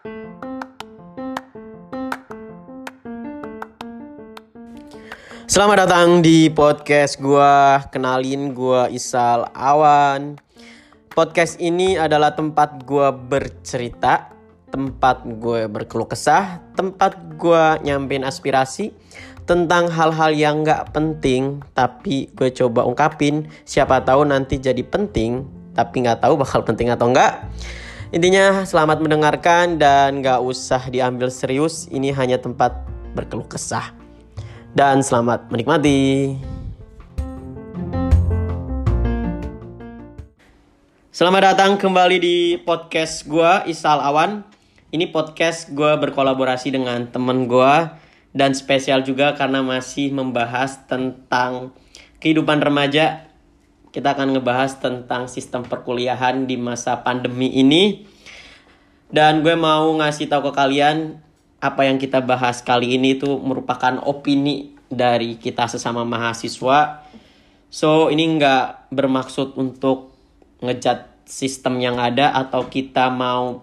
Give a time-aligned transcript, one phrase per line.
[0.00, 0.16] Selamat
[5.84, 7.84] datang di podcast gua.
[7.92, 10.40] Kenalin gua Isal Awan.
[11.12, 14.32] Podcast ini adalah tempat gua bercerita,
[14.72, 18.96] tempat gue berkeluh kesah, tempat gua nyampein aspirasi
[19.44, 25.44] tentang hal-hal yang nggak penting tapi gue coba ungkapin siapa tahu nanti jadi penting
[25.76, 27.50] tapi nggak tahu bakal penting atau enggak
[28.10, 32.74] intinya selamat mendengarkan dan nggak usah diambil serius ini hanya tempat
[33.14, 33.94] berkeluh kesah
[34.74, 36.34] dan selamat menikmati.
[41.14, 44.42] Selamat datang kembali di podcast gue Isal Awan.
[44.90, 47.74] Ini podcast gue berkolaborasi dengan temen gue
[48.34, 51.70] dan spesial juga karena masih membahas tentang
[52.18, 53.29] kehidupan remaja.
[53.90, 58.06] Kita akan ngebahas tentang sistem perkuliahan di masa pandemi ini.
[59.10, 61.18] Dan gue mau ngasih tahu ke kalian
[61.58, 67.04] apa yang kita bahas kali ini itu merupakan opini dari kita sesama mahasiswa.
[67.70, 70.14] So ini nggak bermaksud untuk
[70.62, 73.62] ngejat sistem yang ada atau kita mau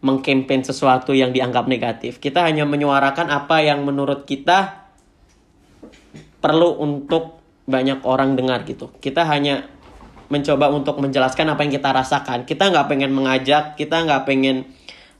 [0.00, 2.18] mengkampen sesuatu yang dianggap negatif.
[2.18, 4.88] Kita hanya menyuarakan apa yang menurut kita
[6.40, 7.39] perlu untuk
[7.70, 8.90] banyak orang dengar gitu.
[8.98, 9.70] Kita hanya
[10.30, 12.42] mencoba untuk menjelaskan apa yang kita rasakan.
[12.44, 14.66] Kita nggak pengen mengajak, kita nggak pengen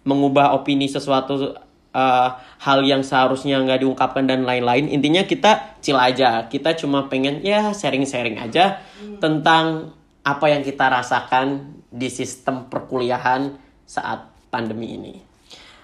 [0.03, 1.55] mengubah opini sesuatu
[1.95, 2.29] uh,
[2.61, 7.75] hal yang seharusnya nggak diungkapkan dan lain-lain intinya kita chill aja kita cuma pengen ya
[7.75, 9.21] sharing-sharing aja hmm.
[9.21, 9.93] tentang
[10.25, 15.15] apa yang kita rasakan di sistem perkuliahan saat pandemi ini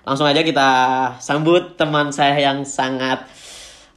[0.06, 0.69] langsung aja kita
[1.19, 3.27] sambut teman saya yang sangat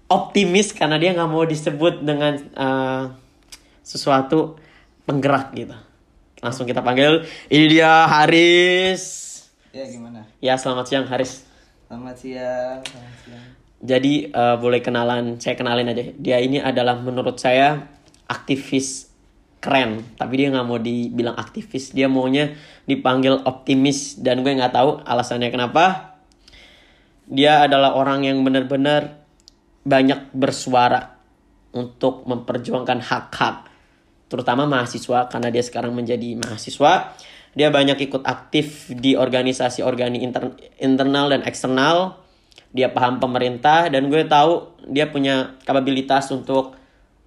[0.09, 3.03] optimis karena dia nggak mau disebut dengan uh,
[3.85, 4.57] sesuatu
[5.05, 5.77] penggerak gitu
[6.43, 9.03] langsung kita panggil ini dia Haris
[9.69, 11.49] ya gimana ya selamat siang Haris
[11.89, 12.85] Selamat siang.
[12.85, 13.45] Selamat siang.
[13.81, 16.05] Jadi uh, boleh kenalan, saya kenalin aja.
[16.21, 17.89] Dia ini adalah menurut saya
[18.29, 19.09] aktivis
[19.57, 21.89] keren, tapi dia nggak mau dibilang aktivis.
[21.89, 22.53] Dia maunya
[22.85, 26.13] dipanggil optimis dan gue nggak tahu alasannya kenapa.
[27.25, 29.18] Dia adalah orang yang benar-benar
[29.85, 31.19] banyak bersuara
[31.75, 33.69] untuk memperjuangkan hak-hak,
[34.27, 37.13] terutama mahasiswa karena dia sekarang menjadi mahasiswa.
[37.57, 42.21] Dia banyak ikut aktif di organisasi organi inter internal dan eksternal.
[42.69, 46.77] Dia paham pemerintah dan gue tahu dia punya kapabilitas untuk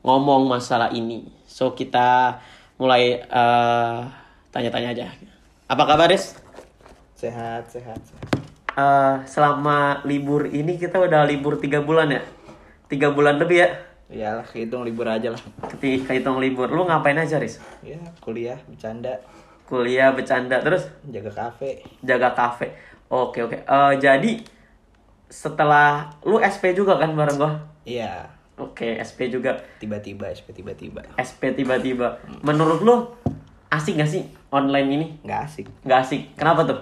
[0.07, 1.27] ngomong masalah ini.
[1.51, 2.39] So kita
[2.79, 3.99] mulai eh,
[4.55, 5.07] tanya-tanya aja.
[5.67, 6.39] Apa kabar Des?
[7.23, 8.31] sehat sehat, sehat.
[8.73, 12.25] Uh, selama libur ini kita udah libur tiga bulan ya
[12.93, 13.69] tiga bulan lebih ya?
[14.13, 15.41] Iyalah, hitung libur aja lah.
[15.73, 17.57] Ketika hitung libur, lu ngapain aja, Riz?
[17.81, 19.17] Ya, kuliah, bercanda.
[19.65, 20.61] Kuliah bercanda.
[20.61, 20.85] Terus?
[21.09, 21.81] Jaga kafe.
[22.05, 22.77] Jaga kafe.
[23.09, 23.65] Oke oke.
[23.65, 24.45] Uh, jadi
[25.33, 27.57] setelah lu SP juga kan bareng gua?
[27.89, 28.29] Iya.
[28.61, 29.57] Oke SP juga.
[29.81, 31.01] Tiba-tiba SP tiba-tiba.
[31.17, 32.21] SP tiba-tiba.
[32.45, 33.09] Menurut lu
[33.73, 35.07] asik gak sih online ini?
[35.25, 35.67] Nggak asik.
[35.89, 36.23] Nggak asik.
[36.37, 36.81] Kenapa tuh?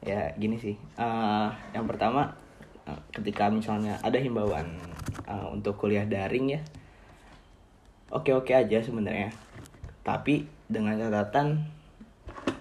[0.00, 0.80] Ya gini sih.
[0.96, 2.32] Uh, yang pertama
[2.88, 4.80] uh, ketika misalnya ada himbauan
[5.28, 6.60] uh, untuk kuliah daring ya
[8.12, 9.32] oke oke aja sebenarnya
[10.02, 11.62] tapi dengan catatan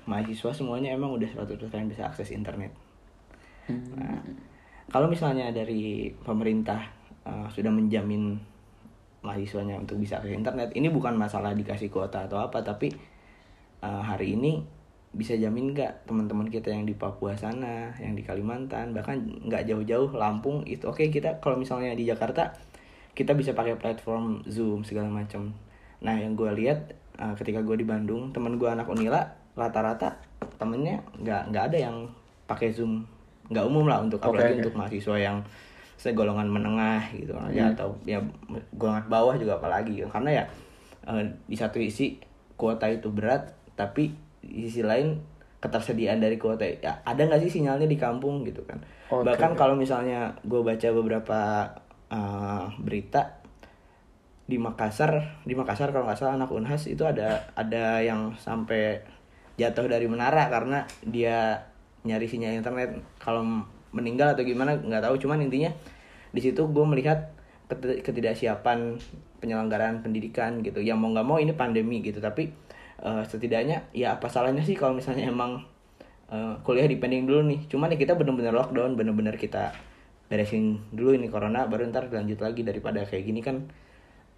[0.05, 1.55] mahasiswa semuanya emang udah 100%
[1.87, 2.73] bisa akses internet.
[3.71, 4.19] Nah,
[4.91, 6.91] kalau misalnya dari pemerintah
[7.23, 8.35] uh, sudah menjamin
[9.23, 12.91] mahasiswanya untuk bisa akses internet, ini bukan masalah dikasih kuota atau apa, tapi
[13.85, 14.59] uh, hari ini
[15.11, 20.15] bisa jamin nggak teman-teman kita yang di Papua sana, yang di Kalimantan, bahkan nggak jauh-jauh
[20.15, 22.55] Lampung itu oke okay, kita kalau misalnya di Jakarta
[23.11, 25.51] kita bisa pakai platform Zoom segala macam.
[25.99, 30.15] Nah yang gue lihat uh, ketika gue di Bandung, teman gue anak Unila rata-rata
[30.55, 31.95] temennya nggak nggak ada yang
[32.47, 33.03] pakai zoom
[33.51, 34.59] nggak umum lah untuk okay, apalagi okay.
[34.63, 35.37] untuk mahasiswa yang
[35.99, 37.53] saya golongan menengah gitu ya, hmm.
[37.53, 38.19] ya atau ya
[38.73, 40.43] golongan bawah juga apalagi karena ya
[41.05, 42.17] uh, di satu isi
[42.55, 45.17] kuota itu berat tapi di sisi lain
[45.61, 48.81] ketersediaan dari kuota ya ada nggak sih sinyalnya di kampung gitu kan?
[49.11, 49.23] Okay.
[49.27, 51.39] bahkan kalau misalnya gue baca beberapa
[52.09, 53.41] uh, berita
[54.49, 59.05] di Makassar di Makassar kalau nggak salah anak Unhas itu ada ada yang sampai
[59.61, 61.69] jatuh dari menara karena dia
[62.01, 62.97] nyari sinyal internet.
[63.21, 63.45] Kalau
[63.93, 65.15] meninggal atau gimana nggak tahu.
[65.21, 65.69] Cuman intinya
[66.31, 67.29] di situ gue melihat
[67.77, 68.97] ketidaksiapan
[69.37, 70.81] penyelenggaraan pendidikan gitu.
[70.81, 72.17] Yang mau nggak mau ini pandemi gitu.
[72.17, 72.49] Tapi
[73.01, 75.61] uh, setidaknya ya apa salahnya sih kalau misalnya emang
[76.29, 79.73] uh, kuliah dipending dulu nih cuman ya kita bener-bener lockdown bener-bener kita
[80.31, 83.67] beresin dulu ini corona baru ntar lanjut lagi daripada kayak gini kan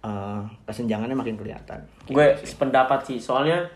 [0.02, 3.70] uh, kesenjangannya makin kelihatan gue sependapat sih soalnya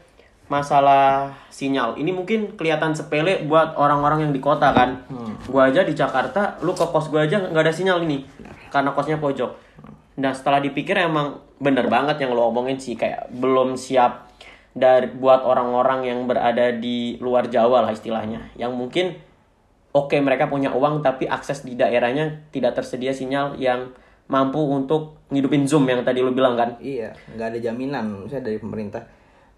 [0.48, 2.00] masalah sinyal.
[2.00, 5.04] Ini mungkin kelihatan sepele buat orang-orang yang di kota kan.
[5.44, 8.24] Gua aja di Jakarta, lu ke kos gua aja nggak ada sinyal ini.
[8.72, 9.52] Karena kosnya pojok.
[10.18, 14.27] Nah, setelah dipikir emang bener banget yang lo omongin sih kayak belum siap
[14.78, 18.54] dari buat orang-orang yang berada di luar Jawa lah istilahnya.
[18.54, 19.06] Yang mungkin
[19.92, 23.90] oke mereka punya uang tapi akses di daerahnya tidak tersedia sinyal yang
[24.30, 26.78] mampu untuk ngidupin Zoom yang tadi lu bilang kan.
[26.78, 29.02] Iya, nggak ada jaminan misalnya dari pemerintah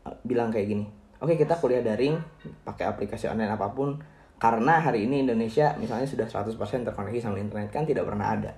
[0.09, 0.85] eh, bilang kayak gini.
[1.21, 2.17] Oke, kita kuliah daring
[2.65, 4.01] pakai aplikasi online apa pun
[4.41, 6.57] karena hari ini Indonesia misalnya sudah 100%
[6.89, 8.57] terkoneksi sama internet kan tidak pernah ada.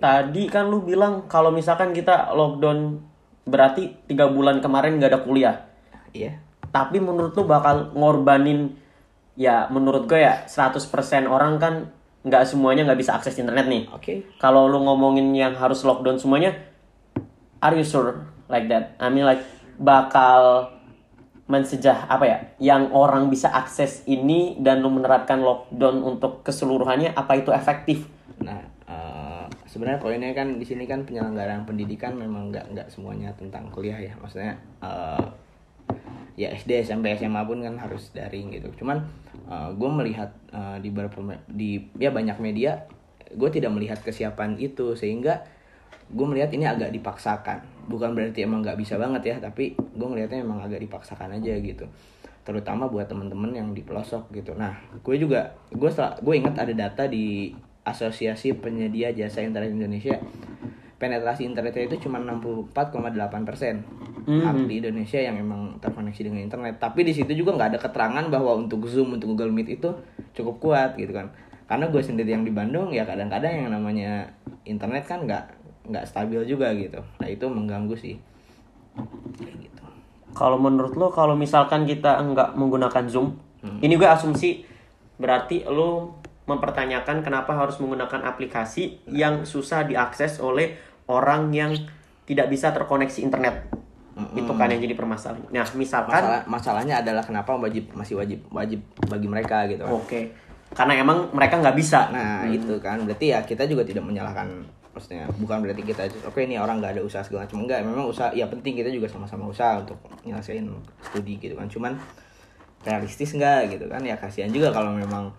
[0.00, 3.09] Tadi kan lu bilang kalau misalkan kita lockdown
[3.48, 5.56] berarti tiga bulan kemarin nggak ada kuliah.
[6.12, 6.38] iya.
[6.70, 8.78] Tapi menurut lu bakal ngorbanin
[9.34, 10.86] ya menurut gue ya 100%
[11.26, 11.74] orang kan
[12.20, 13.88] nggak semuanya nggak bisa akses internet nih.
[13.90, 14.28] Oke.
[14.36, 16.52] Kalau lu ngomongin yang harus lockdown semuanya,
[17.64, 18.94] are you sure like that?
[19.00, 19.40] I mean like
[19.80, 20.68] bakal
[21.50, 22.38] mensejah apa ya?
[22.60, 28.06] Yang orang bisa akses ini dan lu menerapkan lockdown untuk keseluruhannya, apa itu efektif?
[28.38, 29.09] Nah, eh,
[29.70, 34.12] sebenarnya poinnya kan di sini kan penyelenggaraan pendidikan memang nggak nggak semuanya tentang kuliah ya.
[34.18, 35.24] Maksudnya eh,
[36.34, 38.82] ya SD, SMP, SMA pun kan harus daring gitu.
[38.82, 39.06] Cuman
[39.50, 42.82] gue melihat eh, di beberapa di ya banyak media,
[43.30, 45.46] gue tidak melihat kesiapan itu sehingga
[46.10, 47.62] gue melihat ini agak dipaksakan.
[47.86, 51.86] Bukan berarti emang nggak bisa banget ya, tapi gue melihatnya emang agak dipaksakan aja gitu.
[52.42, 54.58] Terutama buat temen-temen yang di pelosok gitu.
[54.58, 57.54] Nah, gue juga gue gue ingat ada data di
[57.84, 60.20] Asosiasi Penyedia Jasa Internet Indonesia.
[61.00, 63.80] Penetrasi internetnya itu cuma 64,8 persen
[64.68, 66.76] di Indonesia yang emang terkoneksi dengan internet.
[66.76, 69.88] Tapi di situ juga nggak ada keterangan bahwa untuk Zoom, untuk Google Meet itu
[70.36, 71.32] cukup kuat gitu kan.
[71.64, 74.28] Karena gue sendiri yang di Bandung ya kadang-kadang yang namanya
[74.68, 75.44] internet kan nggak
[75.88, 77.00] nggak stabil juga gitu.
[77.16, 78.20] Nah itu mengganggu sih.
[79.40, 79.84] Kayak gitu.
[80.36, 83.40] Kalau menurut lo, kalau misalkan kita nggak menggunakan Zoom,
[83.80, 84.62] ini gue asumsi
[85.16, 90.74] berarti lo mempertanyakan kenapa harus menggunakan aplikasi yang susah diakses oleh
[91.06, 91.70] orang yang
[92.26, 93.70] tidak bisa terkoneksi internet.
[94.36, 95.48] Itu kan yang jadi permasalahan.
[95.48, 99.96] Nah, misalkan Masalah, masalahnya adalah kenapa wajib masih wajib wajib bagi mereka gitu kan.
[99.96, 100.20] oke,
[100.76, 102.12] karena emang mereka nggak bisa.
[102.12, 104.46] Nah itu kan berarti ya kita juga tidak menyalahkan
[104.90, 108.34] maksudnya bukan berarti kita oke ini orang nggak ada usaha segala macam enggak memang usaha
[108.34, 109.96] ya penting kita juga sama-sama usaha untuk
[110.26, 110.66] nyelesain
[110.98, 111.94] studi gitu kan cuman
[112.82, 115.30] realistis nggak gitu kan ya kasihan juga kalau memang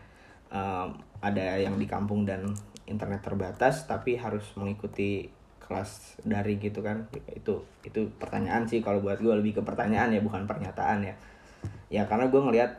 [0.52, 0.88] em,
[1.24, 2.52] ada yang di kampung dan
[2.86, 5.32] internet terbatas tapi harus mengikuti
[5.64, 7.08] kelas dari gitu kan.
[7.32, 8.84] Itu itu pertanyaan sih.
[8.84, 11.16] Kalau buat gue lebih ke pertanyaan ya bukan pernyataan ya.
[11.88, 12.72] Ya karena gue ngelihat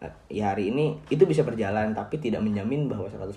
[0.00, 3.28] eh, ya hari ini itu bisa berjalan tapi tidak menjamin bahwa 100%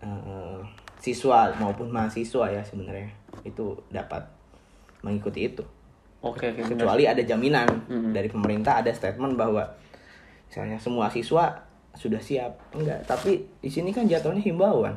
[0.00, 0.60] eh,
[0.96, 3.12] siswa maupun mahasiswa ya sebenarnya
[3.44, 4.24] itu dapat
[5.04, 5.62] mengikuti itu.
[6.24, 7.68] Oke, kecuali ada jaminan
[8.10, 9.62] dari pemerintah ada statement bahwa
[10.48, 11.65] misalnya semua siswa
[11.96, 12.52] sudah siap.
[12.76, 14.94] Enggak tapi di sini kan jatuhnya himbauan.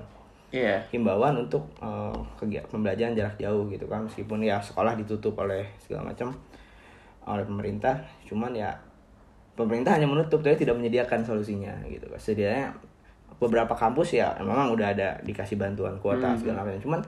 [0.49, 0.81] Iya.
[0.89, 6.09] himbauan untuk eh, kegiatan pembelajaran jarak jauh gitu kan meskipun ya sekolah ditutup oleh segala
[6.09, 6.33] macam
[7.29, 8.73] oleh pemerintah cuman ya
[9.53, 12.17] pemerintah hanya menutup tapi tidak menyediakan solusinya gitu kan.
[12.17, 12.73] Setidaknya
[13.37, 16.81] beberapa kampus ya memang udah ada dikasih bantuan kuota segala macam.
[16.81, 17.01] Cuman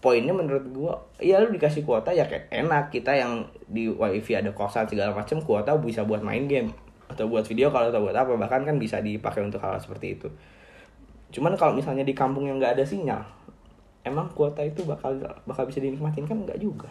[0.00, 4.54] poinnya menurut gua ya lu dikasih kuota ya kayak enak kita yang di wifi ada
[4.54, 6.70] kosan segala macam kuota bisa buat main game
[7.16, 10.28] atau buat video kalau atau buat apa bahkan kan bisa dipakai untuk hal seperti itu.
[11.32, 13.24] Cuman kalau misalnya di kampung yang nggak ada sinyal
[14.04, 16.38] emang kuota itu bakal bakal bisa dinikmatin kan?
[16.38, 16.86] Nggak juga.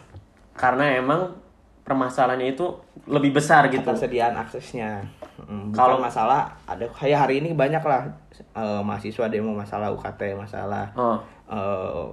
[0.52, 1.32] Karena emang
[1.80, 2.66] permasalahannya itu
[3.06, 3.80] lebih besar gitu.
[3.80, 5.06] ketersediaan aksesnya.
[5.38, 8.10] Mm, bukan Kalau- masalah ada kayak hari ini banyak lah
[8.52, 12.04] eh, mahasiswa demo masalah UKT masalah Oh, eh,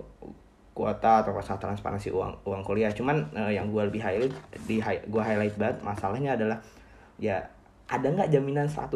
[0.74, 2.90] kuota atau masalah transparansi uang uang kuliah.
[2.90, 4.34] Cuman eh, yang gue lebih highlight
[4.64, 6.58] di hi- gua highlight banget masalahnya adalah
[7.18, 7.42] ya
[7.90, 8.96] ada nggak jaminan 100%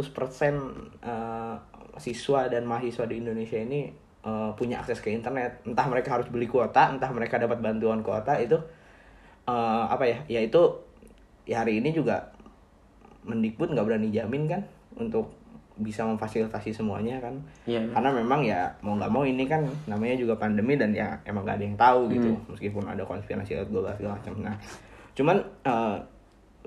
[1.03, 1.56] eh,
[1.98, 3.91] siswa dan mahasiswa di Indonesia ini
[4.24, 5.63] eh, punya akses ke internet?
[5.67, 8.56] Entah mereka harus beli kuota entah mereka dapat bantuan kuota itu
[9.48, 10.17] eh, apa ya?
[10.32, 10.62] Ya itu
[11.48, 12.36] ya hari ini juga
[13.27, 14.63] Mendikbud nggak berani jamin kan
[14.96, 15.36] untuk
[15.77, 17.38] bisa memfasilitasi semuanya kan?
[17.70, 17.86] Iya.
[17.94, 21.62] karena memang ya mau nggak mau ini kan namanya juga pandemi dan ya emang gak
[21.62, 24.34] ada yang tahu gitu meskipun ada konspirasi global segala macam.
[24.41, 24.56] Nah
[25.13, 25.38] cuman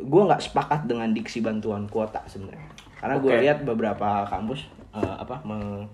[0.01, 2.71] gue nggak sepakat dengan diksi bantuan kuota sebenarnya.
[2.97, 3.41] Karena gue Oke.
[3.41, 5.89] lihat beberapa kampus eh, apa me-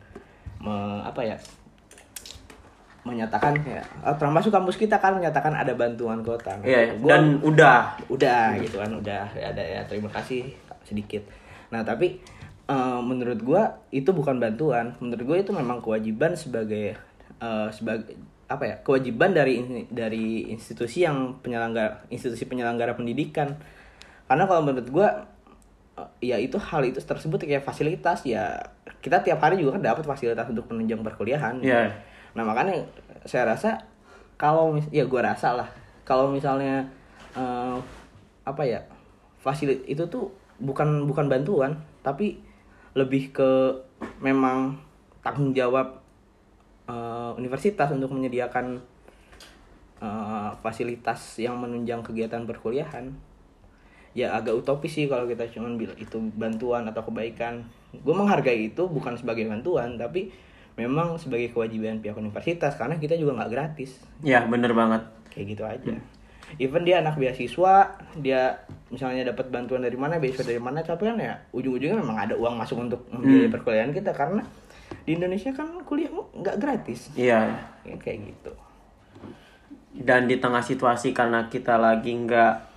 [0.59, 1.37] me- apa ya
[3.07, 6.59] menyatakan ya eh, termasuk kampus kita kan menyatakan ada bantuan kuota.
[6.59, 7.79] Nah, Iya, gua- dan udah.
[8.11, 9.31] Udah gitu kan udah.
[9.31, 10.51] Ada ya terima kasih
[10.83, 11.23] sedikit.
[11.71, 12.19] Nah tapi
[12.67, 14.99] eh, menurut gua itu bukan bantuan.
[14.99, 16.99] Menurut gue itu memang kewajiban sebagai
[17.39, 19.59] eh, sebagai apa ya kewajiban dari
[19.91, 23.59] dari institusi yang penyelenggara institusi penyelenggara pendidikan
[24.27, 25.09] karena kalau menurut gue
[26.21, 28.53] ya itu hal itu tersebut kayak fasilitas ya
[29.01, 31.89] kita tiap hari juga kan dapat fasilitas untuk penunjang perkuliahan Iya.
[32.35, 32.85] nah makanya
[33.25, 33.81] saya rasa
[34.37, 35.69] kalau mis- ya gue rasa lah
[36.05, 36.85] kalau misalnya
[37.33, 37.77] eh,
[38.45, 38.85] apa ya
[39.41, 40.29] fasilitas itu tuh
[40.61, 41.73] bukan bukan bantuan
[42.05, 42.45] tapi
[42.93, 43.51] lebih ke
[44.21, 44.77] memang
[45.25, 45.97] tanggung jawab
[46.85, 48.85] eh, universitas untuk menyediakan
[50.03, 53.17] eh, fasilitas yang menunjang kegiatan perkuliahan
[54.17, 57.61] ya agak utopis sih kalau kita cuman bilang itu bantuan atau kebaikan.
[57.93, 60.33] Gue menghargai itu bukan sebagai bantuan tapi
[60.81, 64.01] memang sebagai kewajiban pihak universitas karena kita juga nggak gratis.
[64.25, 65.05] Ya, bener banget.
[65.37, 65.95] kayak gitu aja.
[66.57, 68.57] Even dia anak beasiswa dia
[68.89, 72.57] misalnya dapat bantuan dari mana beasiswa dari mana tapi kan ya ujung-ujungnya memang ada uang
[72.57, 74.41] masuk untuk membiayai perkuliahan kita karena
[75.05, 77.13] di Indonesia kan kuliah nggak gratis.
[77.13, 77.53] Iya.
[77.85, 78.53] Ya, kayak gitu.
[79.93, 82.76] Dan di tengah situasi karena kita lagi nggak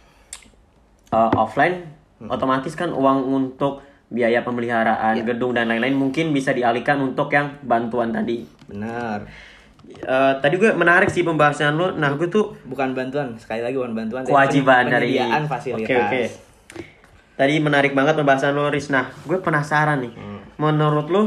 [1.14, 1.86] uh, offline,
[2.26, 8.10] otomatis kan uang untuk biaya pemeliharaan gedung dan lain-lain mungkin bisa dialihkan untuk yang bantuan
[8.10, 8.42] tadi.
[8.66, 9.26] benar
[9.90, 11.96] Eh, tadi gue menarik sih pembahasan lo.
[11.98, 15.18] Nah, gue tuh bukan bantuan sekali lagi bukan bantuan tapi kewajiban dari
[15.50, 16.24] fasilitas Oke, oke.
[17.40, 18.94] Tadi menarik banget pembahasan lo, Riz.
[18.94, 20.14] Nah, gue penasaran nih.
[20.14, 20.42] Hmm.
[20.62, 21.22] Menurut lo,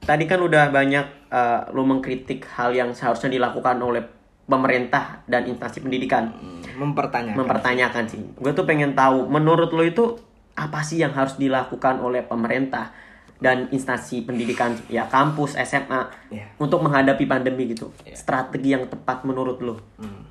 [0.00, 4.02] tadi kan udah banyak eh, lo mengkritik hal yang seharusnya dilakukan oleh
[4.46, 6.30] pemerintah dan instansi pendidikan.
[6.30, 8.22] Hmm, mempertanyakan Mempertanyakan sih.
[8.38, 10.16] Gue tuh pengen tahu, menurut lo itu
[10.56, 12.94] apa sih yang harus dilakukan oleh pemerintah
[13.36, 16.46] dan instansi pendidikan ya kampus SMA Iya.
[16.56, 17.92] untuk menghadapi pandemi gitu.
[18.06, 18.16] Iya.
[18.16, 19.76] Strategi yang tepat menurut lo.
[20.00, 20.24] Hmm.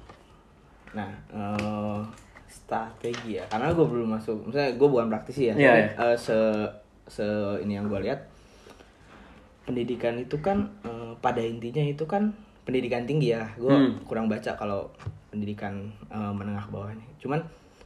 [0.95, 2.00] Nah, eh,
[2.50, 5.91] strategi ya, karena gue belum masuk, misalnya gue bukan praktisi ya, tapi, iya.
[5.91, 6.38] eh, se
[7.05, 7.25] se
[7.62, 8.25] ini yang gue lihat,
[9.67, 12.34] pendidikan itu kan eh, pada intinya itu kan
[12.65, 14.01] pendidikan tinggi ya, gue Hmm.
[14.03, 14.89] kurang baca kalau
[15.29, 17.39] pendidikan eh, menengah bawah nih, cuman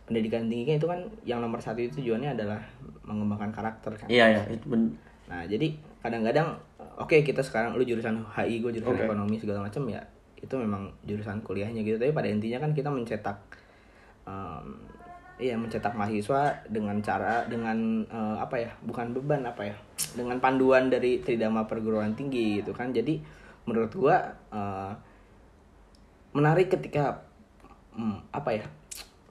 [0.04, 2.58] pendidikan tingginya itu kan yang nomor satu itu tujuannya adalah
[3.04, 4.08] mengembangkan karakter kan.
[4.08, 4.98] Iya ya, ben-
[5.30, 5.70] Nah, jadi
[6.02, 6.58] kadang-kadang
[6.98, 9.06] oke kita sekarang lu jurusan HI, gue jurusan Oke.
[9.06, 10.02] ekonomi segala macam ya.
[10.36, 12.02] Itu memang jurusan kuliahnya gitu.
[12.02, 13.38] Tapi pada intinya kan kita mencetak
[14.26, 14.66] em,
[15.38, 18.72] iya mencetak mahasiswa dengan cara dengan eh, apa ya?
[18.82, 19.76] Bukan beban apa ya?
[20.12, 22.90] Dengan panduan dari tridharma perguruan tinggi gitu kan.
[22.90, 23.22] Jadi
[23.70, 24.18] menurut gua
[24.50, 24.92] eh,
[26.34, 27.22] menarik ketika
[27.94, 28.66] hmm, apa ya?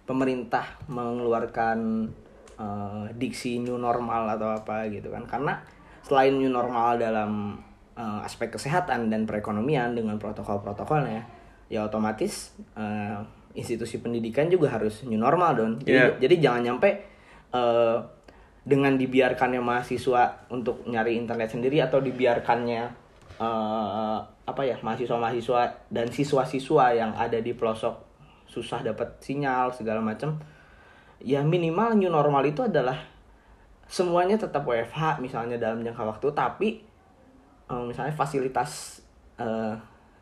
[0.09, 2.09] pemerintah mengeluarkan
[2.57, 5.61] eh, diksi new normal atau apa gitu kan karena
[6.01, 7.61] selain new normal dalam
[7.93, 11.29] eh, aspek kesehatan dan perekonomian dengan protokol-protokolnya
[11.69, 13.21] ya otomatis eh,
[13.53, 16.09] institusi pendidikan juga harus new normal don jadi, Iya.
[16.25, 16.91] jadi jangan nyampe
[17.53, 17.99] eh,
[18.65, 23.08] dengan dibiarkannya mahasiswa untuk nyari internet sendiri atau dibiarkannya
[23.39, 24.19] eh,
[24.49, 27.95] apa ya mahasiswa-mahasiswa dan siswa-siswa yang ada di pelosok
[28.49, 30.41] susah dapat sinyal segala macam
[31.23, 32.97] ya minimal new normal itu adalah
[33.89, 36.69] semuanya tetap WFH misalnya dalam jangka waktu tapi
[37.69, 39.01] eh, misalnya fasilitas
[39.39, 39.75] eh,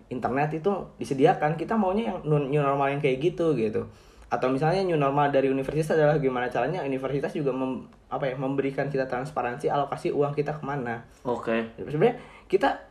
[0.07, 0.71] internet itu
[1.03, 3.87] disediakan kita maunya yang new normal yang kayak gitu gitu
[4.27, 8.91] atau misalnya new normal dari universitas adalah gimana caranya universitas juga mem- apa ya memberikan
[8.91, 11.75] kita transparansi alokasi uang kita ke mana Oke.
[11.79, 12.19] sebenarnya
[12.51, 12.86] kita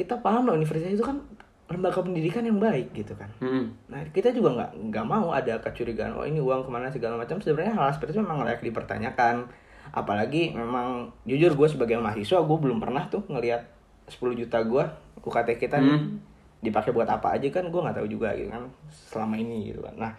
[0.00, 1.20] kita paham loh universitas itu kan
[1.68, 3.70] lembaga pendidikan yang baik gitu kan Mm-mm.
[3.86, 7.36] Nah kita juga nggak nggak mau ada kecurigaan oh ini uang ke mana segala macam
[7.38, 9.46] sebenarnya hal seperti itu memang layak dipertanyakan
[9.90, 13.66] apalagi memang jujur gue sebagai mahasiswa gue belum pernah tuh ngelihat
[14.06, 14.82] 10 juta gue
[15.20, 16.18] UKT kita nih, Hmm.
[16.60, 19.94] dipakai buat apa aja kan gue nggak tahu juga gitu kan selama ini gitu kan
[19.94, 20.12] nah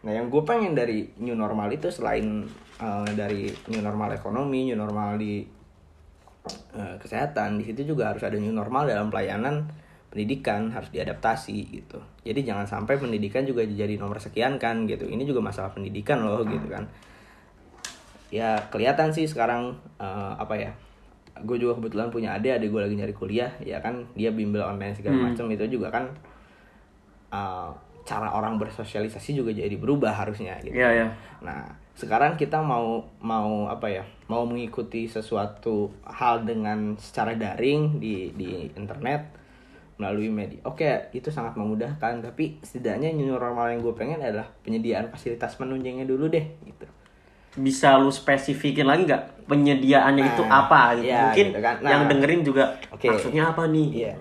[0.00, 2.44] nah yang gue pengen dari new normal itu selain
[2.76, 5.44] eh, dari new normal ekonomi new normal di
[6.74, 9.66] eh, kesehatan di situ juga harus ada new normal dalam pelayanan
[10.10, 11.98] pendidikan harus diadaptasi gitu.
[12.24, 15.04] Jadi jangan sampai pendidikan juga jadi nomor sekian kan gitu.
[15.04, 16.88] Ini juga masalah pendidikan loh gitu kan.
[18.32, 20.72] Ya kelihatan sih sekarang eh, apa ya
[21.36, 24.96] gue juga kebetulan punya adik adik gue lagi nyari kuliah ya kan dia bimbel online
[24.96, 25.24] segala Hmm.
[25.30, 26.04] macam itu juga kan
[27.28, 27.70] eh,
[28.06, 31.06] cara orang bersosialisasi juga jadi berubah harusnya gitu Iya ya.
[31.42, 34.06] Nah, sekarang kita mau mau apa ya?
[34.26, 39.26] Mau mengikuti sesuatu hal dengan secara daring di di internet
[39.96, 40.60] melalui media.
[40.62, 46.04] Oke, itu sangat memudahkan, tapi setidaknya new normal yang gue pengen adalah penyediaan fasilitas menunjangnya
[46.04, 46.84] dulu deh gitu.
[47.56, 51.08] Bisa lu spesifikin lagi nggak penyediaannya Nah, itu apa gitu?
[51.08, 51.76] iya, Mungkin gitu kan.
[51.80, 52.08] yang Nah.
[52.12, 53.08] dengerin juga Oke.
[53.08, 53.88] maksudnya apa nih?
[54.04, 54.14] Iya.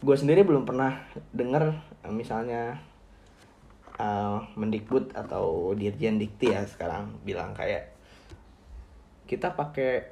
[0.00, 0.96] Gue sendiri belum pernah
[1.34, 1.76] denger
[2.06, 2.80] misalnya
[3.94, 7.92] eh, Mendikbud atau Dirjen Dikti ya sekarang bilang kayak
[9.26, 10.08] kita pakai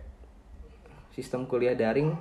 [1.10, 2.12] sistem kuliah daring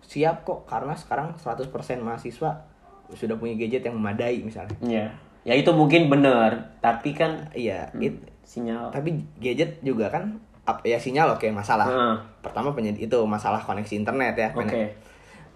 [0.00, 2.64] siap kok karena sekarang 100% mahasiswa
[3.10, 4.76] sudah punya gadget yang memadai misalnya.
[4.80, 5.06] Iya.
[5.40, 8.04] ya itu mungkin bener tapi kan iya Hmm.
[8.04, 10.36] it- sinyal tapi gadget juga kan
[10.82, 12.14] ya sinyal oke masalah Heeh.
[12.40, 14.92] pertama penyed- itu masalah koneksi internet ya oke Pen-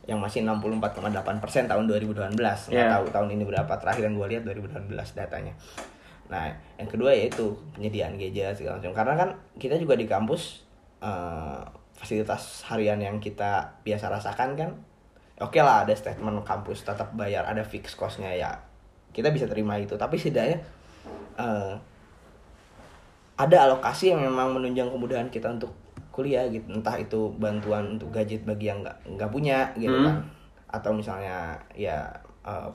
[0.02, 2.90] yang masih 64,8% tahun 2019 nggak Iya.
[2.98, 5.54] tahu tahun ini berapa terakhir yang gue lihat 2019 datanya.
[6.26, 8.90] Nah yang kedua yaitu penyediaan gadget segala macam.
[8.92, 10.66] Karena kan kita juga di kampus
[10.98, 11.60] eh,
[11.94, 14.70] fasilitas harian yang kita biasa rasakan kan
[15.38, 18.50] oke lah ada statement kampus tetap bayar ada fix costnya ya
[19.12, 19.94] kita bisa terima itu.
[19.94, 20.58] Tapi setidaknya
[21.38, 21.74] eh,
[23.32, 25.70] ada alokasi yang memang menunjang kemudahan kita untuk
[26.12, 26.68] kuliah gitu.
[26.70, 30.06] Entah itu bantuan untuk gadget bagi yang nggak nggak punya gitu Hmm.
[30.06, 30.16] kan.
[30.70, 32.04] Atau misalnya ya
[32.44, 32.68] eh,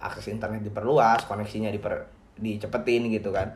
[0.00, 3.46] akses internet diperluas koneksinya diper dicepetin gitu kan.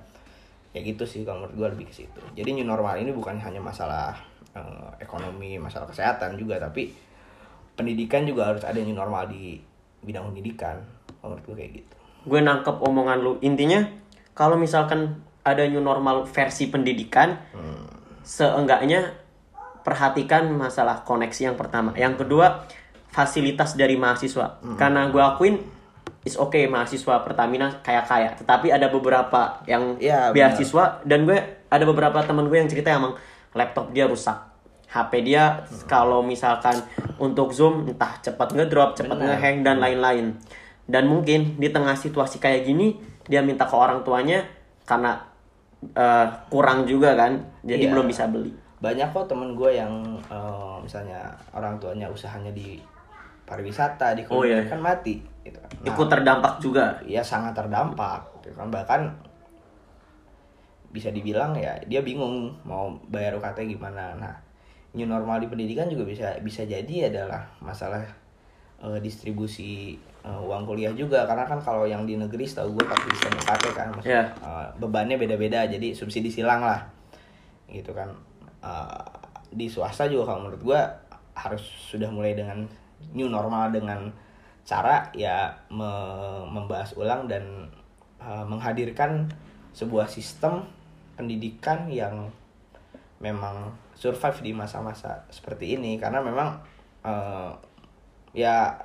[0.72, 2.20] Ya gitu sih kalau menurut gue lebih ke situ.
[2.32, 4.12] Jadi new normal ini bukan hanya masalah
[4.52, 6.92] eh, ekonomi masalah kesehatan juga tapi
[7.72, 9.56] pendidikan juga harus ada new normal di
[10.04, 10.76] bidang pendidikan.
[11.20, 11.96] Kalau menurut gue kayak gitu.
[12.28, 13.38] Gue nangkep omongan lu.
[13.40, 13.80] Intinya
[14.32, 17.34] kalau misalkan ada new normal versi pendidikan
[18.22, 19.10] seenggaknya
[19.82, 21.92] perhatikan masalah koneksi yang pertama.
[21.94, 22.66] Yang kedua
[23.12, 24.62] fasilitas dari mahasiswa.
[24.80, 25.60] Karena gue akuin
[26.22, 30.30] is okay mahasiswa Pertamina kaya kaya tetapi ada beberapa yang benar.
[30.30, 31.34] beasiswa dan gue
[31.66, 33.18] ada beberapa temen gue yang cerita emang
[33.52, 34.38] laptop dia rusak.
[34.92, 36.78] HP dia kalau misalkan
[37.16, 40.36] untuk zoom entah cepat ngedrop cepat ngehang dan lain-lain.
[40.84, 44.44] Dan mungkin di tengah situasi kayak gini dia minta ke orang tuanya
[44.84, 45.16] karena
[45.82, 47.92] eh, kurang juga kan jadi Iya.
[47.94, 49.94] belum bisa beli banyak kok temen gue yang
[50.26, 52.82] eh, misalnya orang tuanya usahanya di
[53.42, 54.66] pariwisata di Oh, iya.
[54.66, 55.58] kan mati gitu.
[55.58, 59.06] Nah, ikut terdampak juga ya sangat terdampak gitu kan bahkan
[60.88, 64.34] bisa dibilang ya dia bingung mau bayar UKT gimana nah
[64.92, 68.04] new normal di pendidikan juga bisa bisa jadi adalah masalah
[68.78, 73.08] eh, distribusi eh, uang kuliah juga karena kan kalau yang di negeri setahu gue pakai
[73.10, 74.24] sistem UKT kan maksudnya Iya.
[74.44, 76.84] eh, bebannya beda-beda jadi subsidi silang lah
[77.66, 78.12] gitu kan
[78.62, 79.04] Eh,
[79.52, 80.80] di swasta juga kalau menurut gue
[81.34, 82.62] harus sudah mulai dengan
[83.12, 84.08] new normal dengan
[84.62, 87.66] cara ya me- membahas ulang dan
[88.22, 89.26] eh, menghadirkan
[89.74, 90.62] sebuah sistem
[91.18, 92.30] pendidikan yang
[93.18, 95.98] memang survive di masa-masa seperti ini.
[95.98, 96.62] Karena memang
[97.02, 97.50] eh,
[98.32, 98.78] ya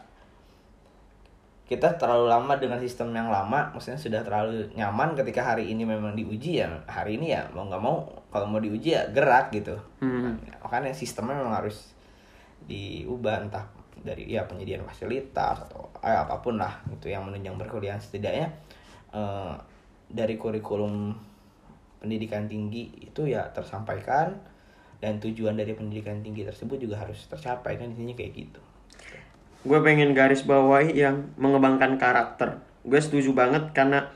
[1.67, 6.15] kita terlalu lama dengan sistem yang lama maksudnya sudah terlalu nyaman ketika hari ini memang
[6.15, 9.75] diuji ya hari ini ya mau nggak mau kalau mau diuji ya gerak gitu.
[10.03, 10.35] Hmm.
[10.59, 11.95] makanya sistemnya memang harus
[12.67, 13.65] diubah entah
[14.03, 17.99] dari ya penyediaan fasilitas atau eh, apa pun lah itu yang menunjang perkuliahan.
[17.99, 18.51] Setidaknya
[19.15, 19.55] eh,
[20.07, 21.15] dari kurikulum
[21.97, 24.37] pendidikan tinggi itu ya tersampaikan
[24.97, 28.61] dan tujuan dari pendidikan tinggi tersebut juga harus tercapai kan intinya kayak gitu.
[29.65, 32.61] Gue pengen garis bawahi yang mengembangkan karakter.
[32.85, 34.07] Gue setuju banget karena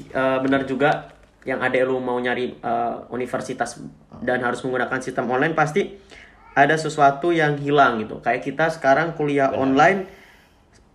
[0.00, 3.80] eh, benar juga yang ada lu mau nyari eh, universitas
[4.20, 5.96] dan harus menggunakan sistem online pasti
[6.52, 8.20] ada sesuatu yang hilang gitu.
[8.20, 10.04] Kayak kita sekarang kuliah online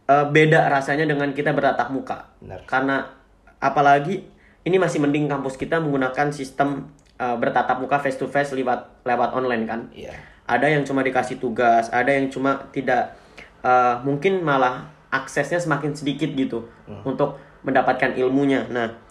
[0.05, 2.29] eh, beda rasanya dengan kita bertatap muka.
[2.41, 2.61] Benar.
[2.69, 3.09] karena
[3.57, 4.21] apalagi
[4.65, 9.33] ini masih mending kampus kita menggunakan sistem eh, bertatap muka face to face lewat lewat
[9.33, 9.89] online kan.
[9.93, 10.13] Iya.
[10.45, 13.17] Ada yang cuma dikasih tugas, ada yang cuma tidak
[13.65, 16.67] eh, mungkin malah aksesnya semakin sedikit gitu
[17.07, 18.67] untuk mendapatkan ilmunya.
[18.67, 19.04] Nah,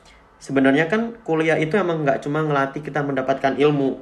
[0.45, 3.97] sebenarnya kan kuliah itu emang nggak cuma ngelatih kita mendapatkan ilmu.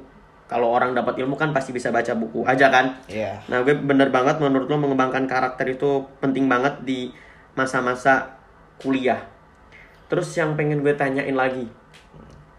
[0.51, 2.99] Kalau orang dapat ilmu kan pasti bisa baca buku aja kan.
[3.07, 7.15] iya Nah, gue bener banget menurut lo mengembangkan karakter itu penting banget di
[7.55, 8.35] masa-masa
[8.75, 9.23] kuliah.
[10.11, 11.71] Terus yang pengen gue tanyain lagi,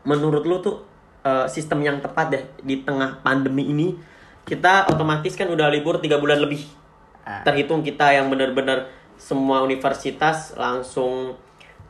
[0.08, 0.76] menurut lo tuh
[1.22, 3.94] eh, sistem yang tepat deh di tengah pandemi ini,
[4.48, 6.64] kita otomatis kan udah libur tiga bulan lebih.
[7.22, 7.44] Ah.
[7.44, 8.88] Terhitung kita yang bener-bener
[9.20, 11.36] semua universitas langsung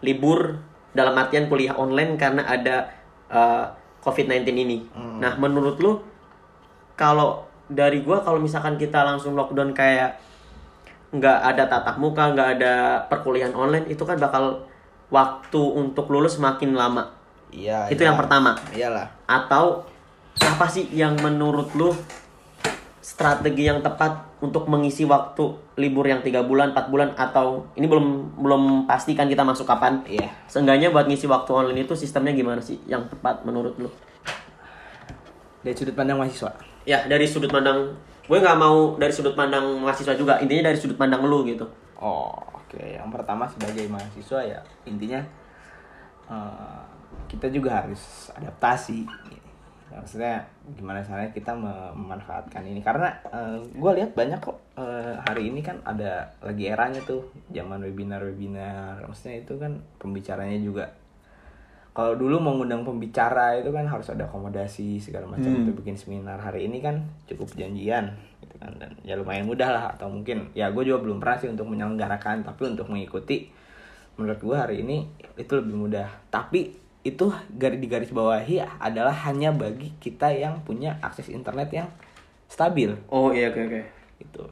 [0.05, 0.61] libur
[0.95, 2.89] dalam artian kuliah online karena ada
[3.29, 3.65] eh,
[4.01, 4.79] COVID-19 ini.
[4.95, 5.93] Nah, menurut lo
[6.95, 10.21] kalau dari gua kalau misalkan kita langsung lockdown kayak
[11.15, 12.75] nggak ada tatap muka nggak ada
[13.07, 14.67] perkuliahan online itu kan bakal
[15.15, 17.15] waktu untuk lulus makin lama
[17.55, 18.11] iya itu iya.
[18.11, 19.87] yang pertama iyalah atau
[20.43, 21.95] apa sih yang menurut lu
[23.05, 28.41] strategi yang tepat untuk mengisi waktu libur yang tiga bulan 4 bulan atau ini belum
[28.41, 30.01] belum pastikan kita masuk kapan.
[30.09, 30.33] Iya.
[30.49, 33.93] Seenggaknya buat ngisi waktu online itu sistemnya gimana sih yang tepat menurut lu?
[35.61, 36.57] Dari sudut pandang mahasiswa?
[36.89, 37.93] Ya dari sudut pandang
[38.25, 40.41] gue nggak mau dari sudut pandang mahasiswa juga.
[40.41, 41.69] Intinya dari sudut pandang lu gitu.
[42.01, 42.81] Oh, oke.
[42.81, 45.21] Yang pertama sebagai mahasiswa ya intinya
[46.33, 46.81] eh,
[47.29, 49.05] kita juga harus adaptasi.
[49.95, 50.43] Maksudnya
[50.75, 52.83] gimana caranya kita mem- memanfaatkan ini?
[52.83, 53.15] Karena
[53.71, 59.03] gue lihat banyak kok eh, hari ini kan ada lagi eranya tuh zaman webinar webinar
[59.07, 60.87] maksudnya itu kan pembicaranya juga
[61.95, 65.63] kalau dulu mau ngundang pembicara itu kan harus ada akomodasi segala macam Hmm.
[65.63, 66.43] untuk bikin seminar.
[66.43, 68.11] Hari ini kan cukup janjian
[68.43, 68.75] gitu kan.
[68.83, 72.43] Dan ya lumayan mudah lah atau mungkin ya gue juga belum pernah sih untuk menyelenggarakan
[72.43, 73.47] tapi untuk mengikuti
[74.19, 75.07] menurut gue hari ini
[75.39, 76.11] itu lebih mudah.
[76.35, 77.29] Tapi itu
[77.61, 81.89] garis di garis bawahi adalah hanya bagi kita yang punya akses internet yang
[82.49, 83.81] stabil Oh iya oke oke.
[84.25, 84.45] itu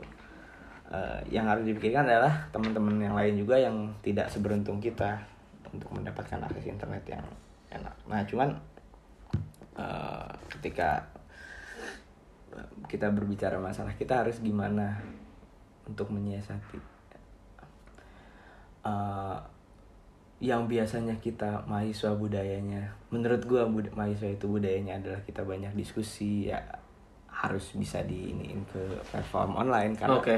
[0.92, 5.24] Eh, yang harus dipikirkan adalah teman-teman yang lain juga yang tidak seberuntung kita
[5.72, 7.24] untuk mendapatkan akses internet yang
[7.72, 7.96] enak.
[8.04, 8.52] Nah, cuman
[9.72, 11.08] eh, ketika
[12.92, 15.00] kita berbicara masalah kita harus gimana
[15.88, 16.92] untuk menyiasati
[18.82, 19.38] Eh,
[20.42, 26.50] yang biasanya kita mahasiswa budayanya menurut gua bud- mahasiswa itu budayanya adalah kita banyak diskusi
[26.50, 26.58] ya
[27.30, 30.36] harus bisa diiniin ke platform online karena Oke.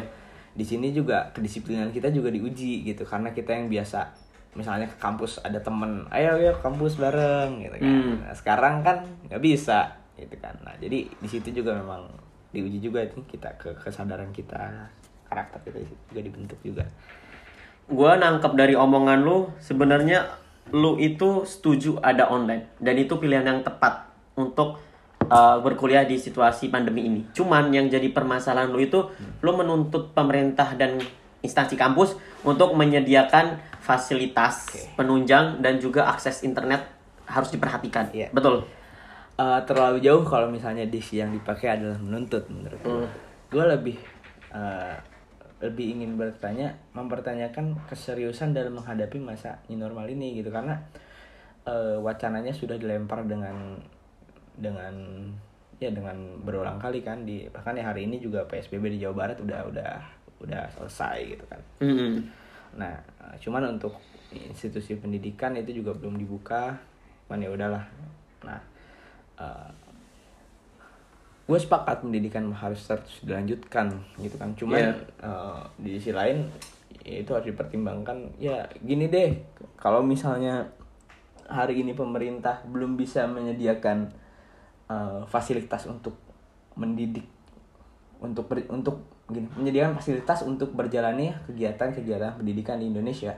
[0.52, 4.04] di sini juga kedisiplinan kita juga diuji gitu karena kita yang biasa
[4.54, 8.14] misalnya ke kampus ada temen ayo ayo kampus bareng gitu kan Hmm.
[8.22, 12.06] Nah, sekarang kan nggak bisa gitu kan nah jadi di situ juga memang
[12.54, 14.68] diuji juga itu kita ke kesadaran kita
[15.26, 16.84] karakter kita di juga dibentuk juga
[17.88, 20.40] Gua nangkep dari omongan lu sebenarnya
[20.72, 24.80] lu itu setuju ada online dan itu pilihan yang tepat untuk
[25.28, 27.20] uh, berkuliah di situasi pandemi ini.
[27.36, 29.04] Cuman yang jadi permasalahan lu itu
[29.44, 30.98] lu menuntut pemerintah dan
[31.44, 36.88] instansi kampus untuk menyediakan fasilitas penunjang dan juga akses internet
[37.28, 38.08] harus diperhatikan.
[38.16, 38.32] Iya.
[38.32, 38.64] Betul.
[39.34, 43.08] Eh, terlalu jauh kalau misalnya diksi yang dipakai adalah menuntut menurut gue.
[43.52, 43.96] Gue lebih
[44.54, 44.94] eh,
[45.64, 50.76] lebih ingin bertanya, mempertanyakan keseriusan dalam menghadapi masa new normal ini gitu karena
[51.64, 53.80] eh, wacananya sudah dilempar dengan
[54.54, 54.94] dengan
[55.80, 59.40] ya dengan berulang kali kan di bahkan ya hari ini juga PSBB di Jawa Barat
[59.40, 59.92] udah udah
[60.44, 61.60] udah selesai gitu kan.
[61.80, 62.12] Mm-mm.
[62.76, 63.96] Nah, eh, cuman untuk
[64.34, 66.76] institusi pendidikan itu juga belum dibuka.
[67.24, 67.84] Cuman ya udahlah.
[68.44, 68.60] Nah,
[71.44, 74.56] gue sepakat pendidikan harus terus dilanjutkan gitu kan.
[74.56, 74.92] Cuman Iya.
[75.20, 76.48] eh, di sisi lain
[77.04, 78.40] ya itu harus dipertimbangkan.
[78.40, 79.36] Ya gini deh,
[79.76, 80.64] kalau misalnya
[81.44, 84.08] hari ini pemerintah belum bisa menyediakan
[84.84, 86.16] eh, fasilitas untuk
[86.74, 87.28] mendidik
[88.18, 93.32] untuk ber- untuk gini menyediakan fasilitas untuk berjalannya kegiatan-kegiatan pendidikan di Indonesia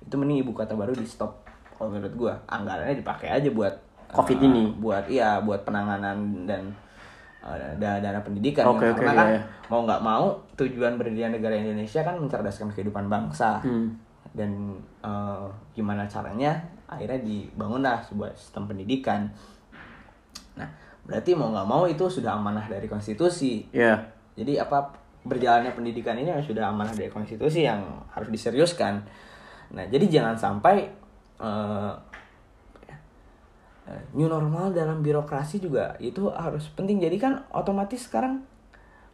[0.00, 1.44] itu mending ibu kota baru di stop
[1.76, 3.72] kalau menurut gua anggarannya dipakai aja buat
[4.10, 4.62] Covid eh, ini.
[4.76, 6.72] buat iya buat penanganan dan
[7.40, 8.92] eh, dana, dana pendidikan Oke, ya.
[8.92, 9.42] oke, karena iya, kan iya.
[9.68, 10.24] mau nggak mau
[10.54, 13.96] tujuan berdirinya negara Indonesia kan mencerdaskan kehidupan bangsa Hmm.
[14.32, 14.50] dan
[15.00, 16.54] eh, gimana caranya
[16.86, 19.26] akhirnya dibangunlah sebuah sistem pendidikan
[20.54, 20.66] nah
[21.02, 23.96] berarti mau nggak mau itu sudah amanah dari konstitusi Ya.
[24.36, 29.04] jadi apa berjalannya pendidikan ini sudah amanah dari konstitusi yang harus diseriuskan.
[29.76, 30.88] Nah, jadi jangan sampai
[31.36, 31.92] eh,
[34.14, 37.00] new normal dalam birokrasi juga itu harus penting.
[37.02, 38.42] Jadi kan otomatis sekarang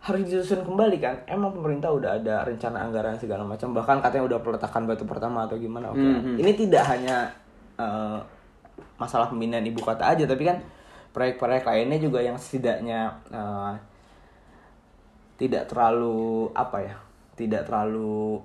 [0.02, 1.16] harus disusun kembali kan.
[1.26, 3.74] Emang pemerintah udah ada rencana anggaran segala macam.
[3.74, 5.90] Bahkan katanya udah peletakan batu pertama atau gimana.
[5.90, 6.00] Oke.
[6.00, 6.36] Mhm.
[6.40, 7.30] Ini tidak hanya
[7.76, 8.18] eh,
[8.96, 10.60] masalah pemindahan ibu kota aja, tapi kan
[11.16, 13.74] proyek-proyek lainnya juga yang setidaknya eh,
[15.36, 16.96] tidak terlalu apa ya
[17.36, 18.40] tidak terlalu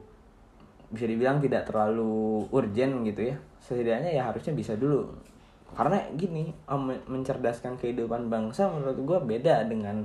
[0.91, 5.07] bisa dibilang tidak terlalu urgent gitu ya setidaknya ya harusnya bisa dulu
[5.71, 10.03] karena gini eh, men- mencerdaskan kehidupan bangsa menurut gua beda dengan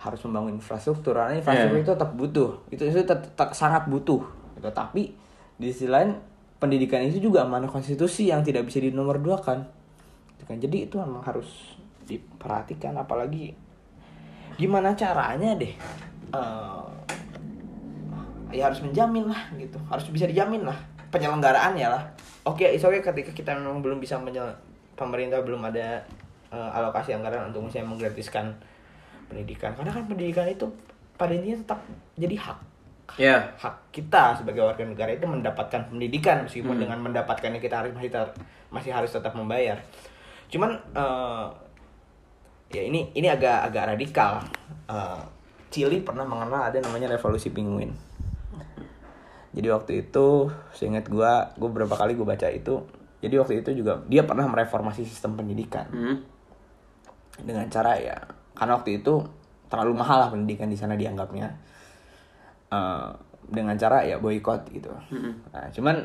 [0.00, 1.12] harus membangun infrastruktur.
[1.12, 1.84] Karena infrastruktur Iya.
[1.84, 2.50] itu tetap butuh.
[2.72, 4.24] Itu itu tetap, sangat butuh
[4.56, 4.68] gitu.
[4.72, 5.12] tapi
[5.56, 6.16] di sisi lain
[6.56, 9.60] pendidikan itu juga amanah konstitusi yang tidak bisa dinomor dua kan.
[10.48, 12.96] Jadi itu memang harus diperhatikan.
[12.96, 13.52] Apalagi
[14.56, 15.72] gimana caranya deh
[16.32, 16.84] eh,
[18.50, 19.76] ya harus menjamin lah gitu.
[19.86, 20.76] Harus bisa dijamin lah
[21.12, 22.02] penyelenggaraannya lah.
[22.48, 24.56] Oke it's okay ketika kita memang belum bisa menyel-
[25.00, 26.04] pemerintah belum ada
[26.52, 28.52] eh, alokasi anggaran untuk misalnya menggratiskan
[29.32, 29.72] pendidikan.
[29.72, 30.68] Karena kan pendidikan itu
[31.16, 31.80] pada intinya tetap
[32.20, 32.58] jadi hak.
[33.18, 33.42] Ya.
[33.58, 38.34] hak kita sebagai warga negara itu mendapatkan pendidikan meskipun dengan mendapatkannya kita harus masih ter-
[38.70, 39.82] masih harus tetap membayar.
[40.46, 41.46] Cuman eh,
[42.70, 44.44] ya ini ini agak agak radikal.
[44.86, 45.22] Eh,
[45.70, 47.94] Chili pernah mengenal ada namanya revolusi penguin.
[49.50, 52.78] Jadi waktu itu seingat gua gua berapa kali gua baca itu
[53.20, 55.86] jadi waktu itu juga dia pernah mereformasi sistem pendidikan.
[55.88, 56.16] Hmm.
[57.40, 58.16] dengan cara ya
[58.52, 59.16] karena waktu itu
[59.68, 61.48] terlalu mahal lah pendidikan di sana dianggapnya.
[62.68, 63.08] Eh,
[63.48, 64.92] dengan cara ya boykot gitu.
[65.50, 65.96] Nah cuman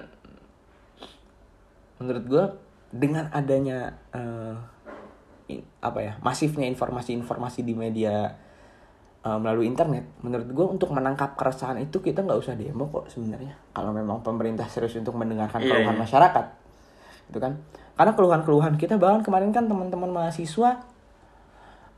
[1.99, 2.43] menurut gue
[2.91, 4.55] dengan adanya eh,
[5.51, 8.33] i- apa ya masifnya informasi-informasi di media
[9.21, 13.53] uh, melalui internet menurut gue untuk menangkap keresahan itu kita nggak usah demo kok sebenarnya.
[13.69, 16.01] Kalau memang pemerintah serius untuk mendengarkan Iya, keluhan iya.
[16.01, 16.45] masyarakat
[17.29, 17.57] itu kan.
[17.95, 20.83] Karena keluhan-keluhan kita bahkan kemarin kan teman-teman mahasiswa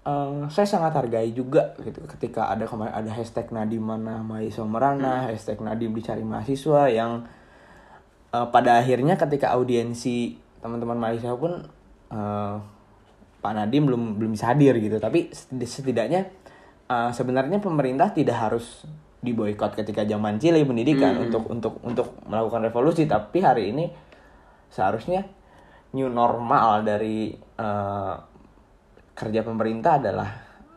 [0.06, 5.28] eh, saya sangat hargai juga gitu ketika ada kemarin ada hashtag Nadim mana mahasiswa merana
[5.28, 7.26] hashtag Nadim dicari mahasiswa yang
[8.32, 11.66] eh, pada akhirnya ketika audiensi teman-teman mahasiswa pun
[12.14, 12.56] eh,
[13.38, 14.98] Pak Nadim belum belum bisa hadir gitu.
[14.98, 16.30] Tapi seti- setidaknya
[16.88, 18.86] eh, sebenarnya pemerintah tidak harus
[19.18, 23.10] diboykot ketika zaman Chile pendidikan untuk untuk untuk melakukan revolusi.
[23.10, 23.90] Tapi hari ini
[24.68, 25.24] seharusnya
[25.92, 28.16] new normal dari eh,
[29.14, 30.30] kerja pemerintah adalah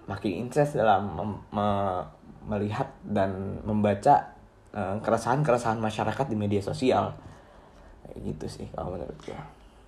[0.07, 2.05] makin intens dalam mem- me-
[2.49, 4.33] melihat dan membaca
[4.73, 7.13] eh, keresahan-keresahan masyarakat di media sosial.
[8.07, 9.37] Kayak gitu sih kalau menurut gue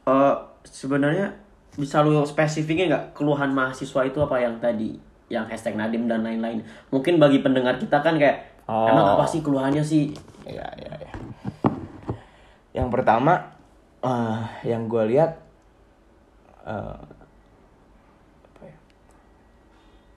[0.03, 0.35] Eh,
[0.67, 1.31] sebenarnya
[1.73, 4.99] bisa lu spesifiknya nggak keluhan mahasiswa itu apa yang tadi?
[5.31, 6.61] Yang hashtag Nadim dan lain-lain.
[6.91, 8.87] Mungkin bagi pendengar kita kan kayak Oh.
[8.87, 10.15] emang apa sih keluhannya sih?
[10.47, 11.12] Iya, iya, iya.
[12.73, 13.43] Yang pertama,
[14.03, 15.38] eh, yang gue lihat,
[16.62, 16.99] eh,
[18.45, 18.77] apa ya?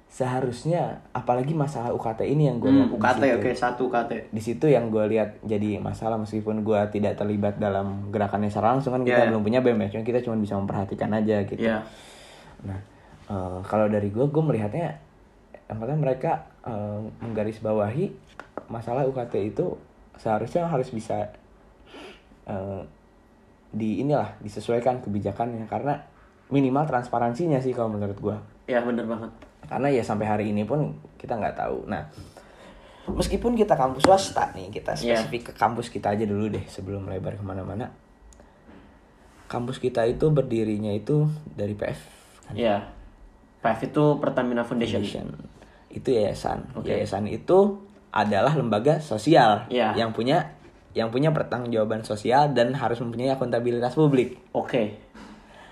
[0.07, 4.39] seharusnya, apalagi masalah UKT ini yang gue lihat Hmm, di UKT oke satu UKT Di
[4.39, 9.03] situ yang gue lihat jadi masalah meskipun gue tidak terlibat dalam gerakannya secara langsung kan
[9.03, 9.29] kita Iya, iya.
[9.29, 11.59] belum punya BEM ya, cuma kita cuma bisa memperhatikan aja gitu.
[11.59, 11.83] ya
[12.63, 12.79] Nah,
[13.27, 14.97] eh, kalau dari gue, gue melihatnya
[15.65, 16.31] yang pertama mereka
[16.63, 18.05] eh, menggarisbawahi
[18.65, 19.75] masalah UKT itu
[20.15, 21.27] seharusnya harus bisa
[23.75, 25.99] di inilah disesuaikan kebijakannya karena
[26.47, 28.37] minimal transparansinya sih kalau menurut gue.
[28.65, 29.29] ya bener banget
[29.65, 31.85] Karena ya sampai hari ini pun kita nggak tahu.
[31.85, 32.05] Nah,
[33.07, 35.17] meskipun kita kampus swasta nih, kita Iya.
[35.19, 37.89] spesifik ke kampus kita aja dulu deh sebelum melebar ke mana-mana.
[39.45, 41.99] Kampus kita itu berdirinya itu dari PF
[42.45, 42.53] kan?
[42.53, 42.77] ya
[43.61, 45.27] PF itu Pertamina Foundation Foundation.
[45.89, 46.77] Itu yayasan.
[46.77, 46.93] Oke.
[46.93, 49.97] Yayasan itu adalah lembaga sosial Iya.
[49.97, 50.53] yang punya
[50.95, 54.39] yang punya pertanggungjawaban sosial dan harus mempunyai akuntabilitas publik.
[54.55, 55.05] oke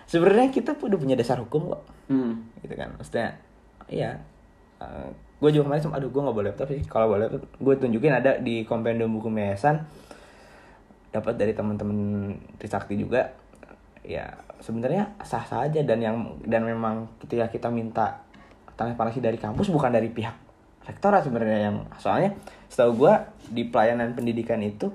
[0.04, 1.82] Sebenarnya kita udah punya dasar hukum kok,
[2.12, 2.62] hmm.
[2.62, 2.94] gitu kan.
[3.00, 3.40] Maksudnya,
[3.90, 4.22] iya.
[5.42, 6.84] gue juga kemarin aduh gue nggak boleh laptop sih.
[6.86, 9.82] Kalau boleh laptop, gue tunjukin ada di kompendium hukum yayasan.
[11.10, 12.30] Dapat dari teman-teman
[12.62, 13.32] Trisakti juga.
[14.06, 18.22] Ya sebenarnya sah sah aja dan yang dan memang ketika kita minta
[18.76, 20.36] transparansi dari kampus bukan dari pihak
[20.84, 22.36] rektorat sebenarnya yang soalnya
[22.68, 23.14] setahu gue
[23.52, 24.92] di pelayanan pendidikan itu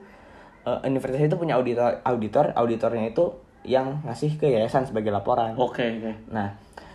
[0.68, 3.24] eh, universitas itu punya auditor auditor auditornya itu
[3.64, 5.52] yang ngasih ke yayasan sebagai laporan.
[5.54, 6.52] oke oke Nah,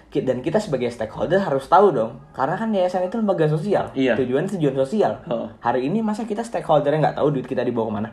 [0.07, 4.13] ki- dan kita sebagai stakeholder harus tahu dong, karena kan yayasan itu lembaga sosial, Iya.
[4.15, 5.17] tujuan tujuan sosial.
[5.23, 5.47] Heeh.
[5.59, 8.11] Hari ini masa kita stakeholdernya nggak tahu duit kita dibawa ke mana?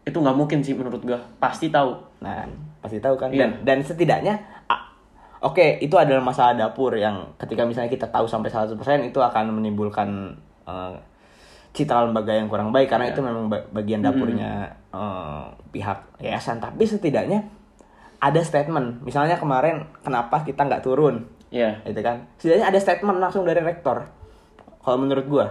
[0.00, 2.48] itu nggak mungkin sih menurut gua pasti tahu Nah,
[2.80, 3.28] pasti tahu kan.
[3.28, 3.44] Iya.
[3.44, 4.40] Dan, dan setidaknya,
[5.40, 8.72] oke itu adalah masalah dapur yang ketika misalnya kita tahu sampai 100%
[9.04, 10.32] itu akan menimbulkan
[10.64, 10.94] eh,
[11.78, 16.58] citra lembaga yang kurang baik karena itu memang ba- bagian dapurnya eh, pihak yayasan.
[16.58, 17.46] Tapi setidaknya
[18.18, 18.98] ada statement.
[19.00, 21.22] Misalnya kemarin kenapa kita nggak turun?
[21.48, 22.26] Ya gitu kan?
[22.36, 24.10] Setidaknya ada statement langsung dari rektor.
[24.82, 25.46] Kalau menurut gua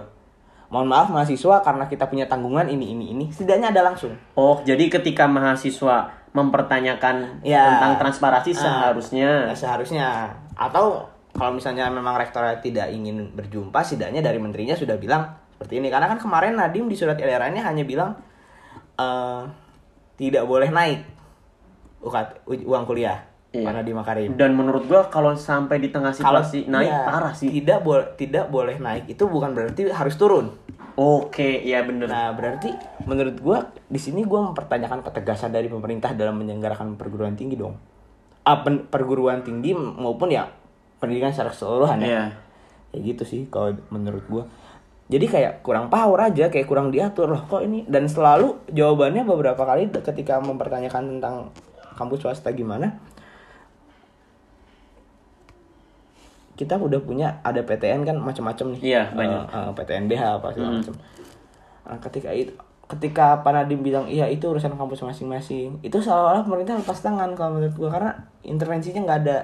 [0.68, 3.24] mohon maaf mahasiswa karena kita punya tanggungan ini ini ini.
[3.32, 4.12] Setidaknya ada langsung.
[4.36, 7.64] Oh jadi ketika mahasiswa mempertanyakan Ya.
[7.72, 8.60] tentang transparansi Ah.
[8.60, 10.06] seharusnya Nah, seharusnya.
[10.54, 15.24] Atau kalau misalnya memang rektornya tidak ingin berjumpa setidaknya dari menterinya sudah bilang
[15.58, 18.14] seperti ini karena kan kemarin Nadim di surat edarannya hanya bilang
[18.94, 19.42] eh,
[20.14, 21.02] tidak boleh naik
[21.98, 23.64] UKT, uang kuliah Iya.
[23.64, 27.32] karena di Makarim dan menurut gua kalau sampai di tengah kalau situasi naik iya, parah
[27.32, 30.52] sih tidak boleh tidak boleh naik itu bukan berarti harus turun
[30.92, 32.68] oke ya bener Nah, berarti
[33.08, 37.72] menurut gua di sini gua mempertanyakan ketegasan dari pemerintah dalam menyelenggarakan perguruan tinggi dong.
[38.44, 40.44] Ah, pen- perguruan tinggi maupun ya
[41.00, 42.08] pendidikan secara keseluruhan ya.
[42.08, 42.24] Iya.
[42.92, 44.44] Kayak gitu sih kalau menurut gua.
[45.08, 49.64] Jadi kayak kurang power aja, kayak kurang diatur loh kok ini dan selalu jawabannya beberapa
[49.64, 51.48] kali ketika mempertanyakan tentang
[51.96, 53.00] kampus swasta gimana
[56.58, 58.80] kita udah punya ada PTN kan macam-macam nih.
[58.82, 59.42] Iya, banyak.
[59.46, 60.94] Eh, eh, PTN BH apa segala macam.
[61.86, 62.52] Nah, ketika itu
[62.88, 67.60] ketika Pak Nadiem bilang iya itu urusan kampus masing-masing itu seolah-olah pemerintah lepas tangan kalau
[67.60, 69.38] menurut gua karena intervensinya nggak ada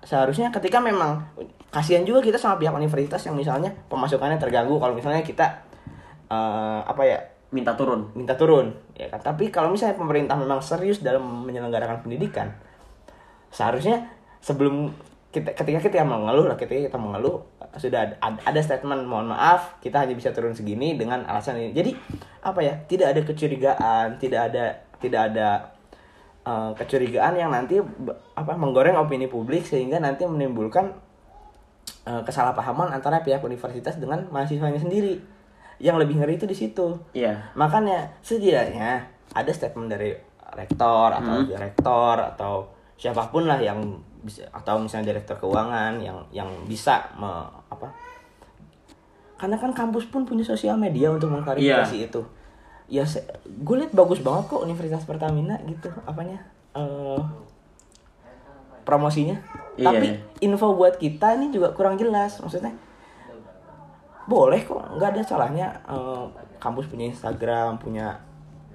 [0.00, 1.20] seharusnya ketika memang
[1.70, 4.78] kasihan juga kita sama pihak universitas yang misalnya pemasukannya terganggu.
[4.78, 5.46] Kalau misalnya kita
[6.30, 7.18] eh, apa ya
[7.54, 8.10] minta turun.
[8.12, 9.22] minta turun ya kan?
[9.22, 12.50] Tapi kalau misalnya pemerintah memang serius dalam menyelenggarakan pendidikan
[13.54, 14.10] seharusnya
[14.42, 14.92] sebelum
[15.30, 17.44] kita ketika kita mengeluh lah ketika kita mengeluh
[17.76, 21.70] sudah ada, ada statement mohon maaf kita hanya bisa turun segini dengan alasan ini.
[21.76, 21.92] Jadi
[22.40, 24.64] apa ya tidak ada kecurigaan tidak ada
[24.96, 25.48] tidak ada
[26.44, 27.80] eh, kecurigaan yang nanti
[28.32, 31.05] apa menggoreng opini publik sehingga nanti menimbulkan
[32.06, 35.18] eh, kesalahpahaman antara pihak universitas dengan mahasiswanya sendiri.
[35.76, 36.96] Yang lebih ngeri itu di situ.
[37.12, 37.52] Iya.
[37.52, 40.14] makanya setidaknya ada statement dari
[40.56, 42.54] rektor atau direktor atau
[42.96, 43.82] siapa pun lah yang
[44.24, 47.92] bisa atau misalnya direktur keuangan yang yang bisa me- apa?
[49.36, 52.22] Karena kan kampus pun punya sosial media untuk mengklarifikasi itu.
[52.88, 53.04] Ya
[53.44, 56.40] gue liat bagus banget kok Universitas Pertamina gitu apanya
[56.72, 57.20] eh
[58.86, 59.36] promosinya
[59.76, 60.16] Iya, tapi iya.
[60.40, 62.72] info buat kita ini juga kurang jelas maksudnya
[64.24, 66.24] boleh kok nggak ada salahnya eh,
[66.56, 68.16] kampus punya Instagram punya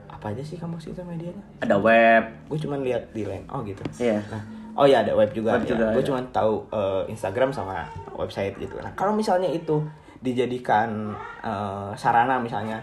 [0.08, 2.24] apa aja sih kampus itu medianya Ada web.
[2.46, 4.22] gue cuman lihat di lain oh gitu Iya.
[4.30, 5.70] nah oh ya ada web juga, Web ya.
[5.74, 6.08] juga, gue ya.
[6.08, 9.82] cuman tahu eh, Instagram sama website gitu nah kalau misalnya itu
[10.22, 12.80] dijadikan eh, sarana misalnya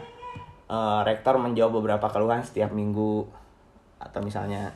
[0.67, 3.25] eh, rektor menjawab beberapa keluhan setiap minggu
[3.97, 4.75] atau misalnya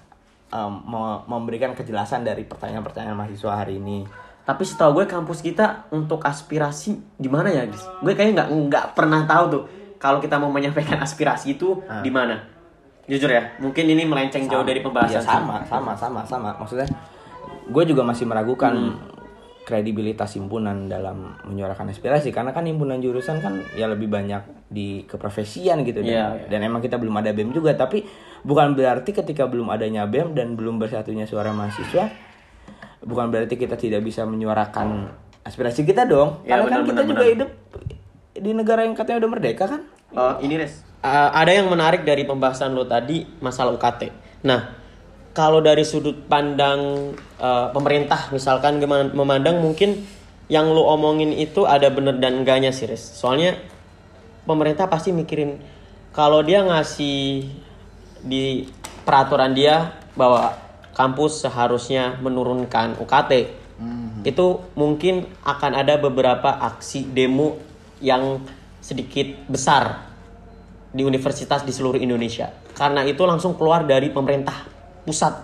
[0.55, 4.05] me- memberikan kejelasan dari pertanyaan-pertanyaan mahasiswa hari ini
[4.41, 7.79] Tapi setahu gue kampus kita untuk aspirasi di mana ya, Dis?
[7.99, 9.63] Gue kayaknya nggak nggak pernah tahu tuh
[9.97, 12.03] kalau kita mau menyampaikan aspirasi itu Ah.
[12.03, 12.43] di mana.
[13.05, 15.23] Jujur ya, mungkin ini melenceng jauh dari Ya, pembahasan.
[15.23, 16.91] sama sama sama sama maksudnya
[17.65, 18.99] gue juga masih meragukan Hmm.
[19.63, 25.87] kredibilitas himpunan dalam menyuarakan aspirasi karena kan himpunan jurusan kan ya lebih banyak di keprofesian
[25.87, 26.47] gitu dan, Iya, iya.
[26.51, 28.03] dan emang kita belum ada bem juga tapi
[28.43, 32.11] bukan berarti ketika belum adanya bem dan belum bersatunya suara mahasiswa
[33.03, 35.11] bukan berarti kita tidak bisa menyuarakan
[35.43, 37.51] aspirasi kita dong Ya, karena kan benar, kita benar, juga hidup
[38.33, 40.85] di negara yang katanya udah merdeka kan Eh, ini res.
[41.03, 44.13] Eh, ada yang menarik dari pembahasan lo tadi masalah UKT.
[44.45, 44.77] Nah,
[45.33, 50.05] kalau dari sudut pandang eh, pemerintah misalkan gimana memandang mungkin
[50.53, 53.01] yang lo omongin itu ada bener dan enggaknya sih res.
[53.01, 53.57] Soalnya
[54.45, 55.57] pemerintah pasti mikirin
[56.13, 57.49] kalau dia ngasih
[58.23, 58.67] di
[59.03, 60.55] peraturan dia bahwa
[60.95, 63.63] kampus seharusnya menurunkan UKT
[64.23, 64.47] itu
[64.79, 67.59] mungkin akan ada beberapa aksi demo
[67.99, 68.43] yang
[68.79, 70.11] sedikit besar
[70.95, 72.51] di universitas di seluruh Indonesia.
[72.75, 74.67] Karena itu langsung keluar dari pemerintah
[75.03, 75.35] pusat.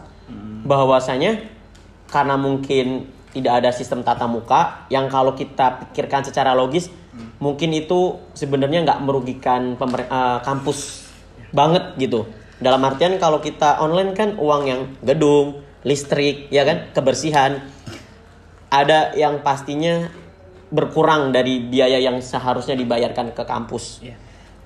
[0.63, 1.43] Bahwasanya
[2.07, 6.89] karena mungkin tidak ada sistem tatap muka yang kalau kita pikirkan secara logis
[7.39, 11.11] mungkin itu sebenarnya nggak merugikan eh, kampus
[11.53, 12.25] banget gitu
[12.59, 17.63] dalam artian kalau kita online kan uang yang gedung listrik ya kan kebersihan
[18.69, 20.11] ada yang pastinya
[20.69, 24.05] berkurang dari biaya yang seharusnya dibayarkan ke kampus.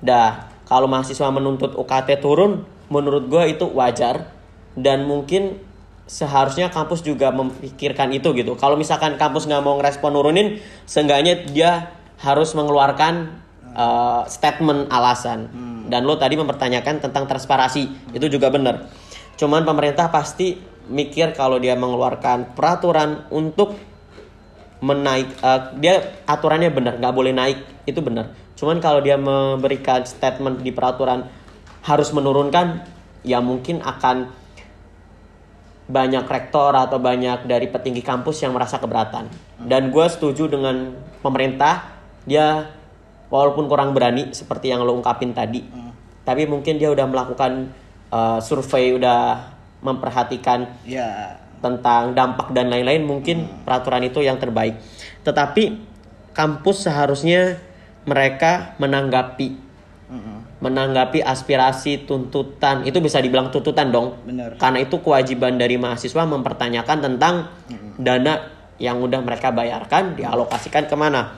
[0.03, 4.27] Dah, kalau mahasiswa menuntut UKT turun, menurut gue itu wajar
[4.75, 5.63] dan mungkin
[6.03, 8.59] seharusnya kampus juga memikirkan itu gitu.
[8.59, 13.39] Kalau misalkan kampus nggak mau ngerespon nurunin, seenggaknya dia harus mengeluarkan
[13.71, 15.47] uh, statement alasan.
[15.83, 18.87] Dan lo tadi mempertanyakan tentang transparansi, itu juga benar.
[19.35, 20.55] Cuman pemerintah pasti
[20.87, 23.75] mikir kalau dia mengeluarkan peraturan untuk
[24.83, 25.95] menaik eh, dia
[26.27, 27.59] aturannya benar nggak boleh naik.
[27.87, 28.31] Itu benar.
[28.55, 31.27] Cuman kalau dia memberikan statement di peraturan
[31.83, 32.83] harus menurunkan
[33.27, 34.31] ya mungkin akan
[35.83, 39.27] banyak rektor atau banyak dari petinggi kampus yang merasa keberatan.
[39.59, 41.91] Dan gue setuju dengan pemerintah.
[42.23, 42.71] Dia
[43.33, 45.65] walaupun kurang berani seperti yang lo ungkapin tadi.
[46.21, 47.73] Tapi mungkin dia udah melakukan
[48.13, 49.49] eh, survei udah
[49.81, 51.41] memperhatikan ya.
[51.59, 54.77] tentang dampak dan lain-lain mungkin peraturan itu yang terbaik.
[55.25, 55.81] Tetapi
[56.37, 57.57] kampus seharusnya
[58.05, 59.65] mereka menanggapi.
[60.63, 62.87] Menanggapi aspirasi tuntutan.
[62.87, 64.23] Itu bisa dibilang tuntutan dong.
[64.23, 64.55] Bener.
[64.55, 67.51] Karena itu kewajiban dari mahasiswa mempertanyakan tentang
[67.99, 68.47] dana
[68.79, 71.35] yang udah mereka bayarkan dialokasikan ke mana.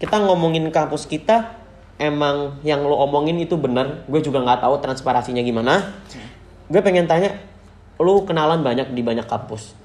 [0.00, 1.60] Kita ngomongin kampus kita
[2.00, 4.08] emang yang lo omongin itu benar.
[4.08, 6.00] Gue juga nggak tahu transparansinya gimana.
[6.72, 7.36] Gue pengen tanya
[8.00, 9.76] lu kenalan banyak di banyak kampus.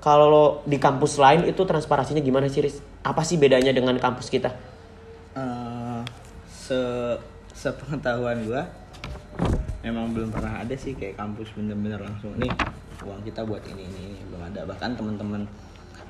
[0.00, 2.80] Kalau lo di kampus lain itu transparansinya gimana sih, Riz?
[3.04, 4.48] Apa sih bedanya dengan kampus kita?
[5.36, 6.00] Eh,
[6.48, 6.80] se
[7.54, 8.64] sepengetahuan gua
[9.80, 12.52] memang belum pernah ada sih kayak kampus bener-bener langsung nih
[13.00, 14.20] uang kita buat ini ini, ini.
[14.28, 15.44] belum ada bahkan teman-teman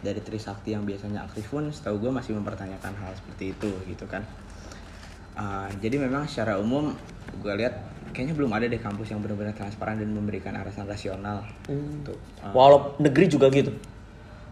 [0.01, 4.25] dari Trisakti yang biasanya aktif pun setahu gue masih mempertanyakan hal seperti itu gitu kan
[5.41, 6.93] Eh, jadi memang secara umum
[7.41, 7.73] gue lihat
[8.11, 12.99] kayaknya belum ada deh kampus yang benar-benar transparan dan memberikan arahan rasional untuk eh, Walau
[12.99, 13.71] negeri juga gitu.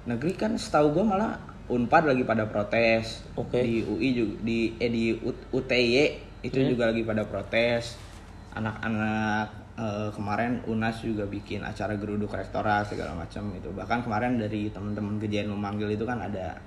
[0.07, 1.37] negeri kan setahu gue malah
[1.68, 3.61] unpad lagi pada protes Oke.
[3.61, 5.05] di UI juga di eh, di
[5.53, 5.93] UTY
[6.47, 7.99] itu juga lagi pada protes
[8.55, 13.70] anak-anak eh, kemarin unas juga bikin acara geruduk rektorat segala macam itu.
[13.70, 16.59] Bahkan kemarin dari teman-teman kejadian memanggil itu kan ada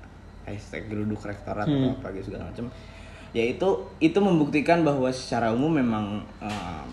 [0.47, 2.71] hashtag geruduk rektorat atau apa gitu segala macam.
[3.31, 6.89] Ya itu itu membuktikan bahwa secara umum memang em,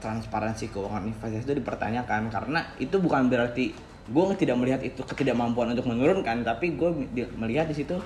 [0.00, 2.28] transparansi keuangan universitas itu dipertanyakan.
[2.32, 7.08] Karena itu bukan berarti gue tidak melihat itu ketidakmampuan untuk menurunkan tapi gue
[7.40, 7.96] melihat di situ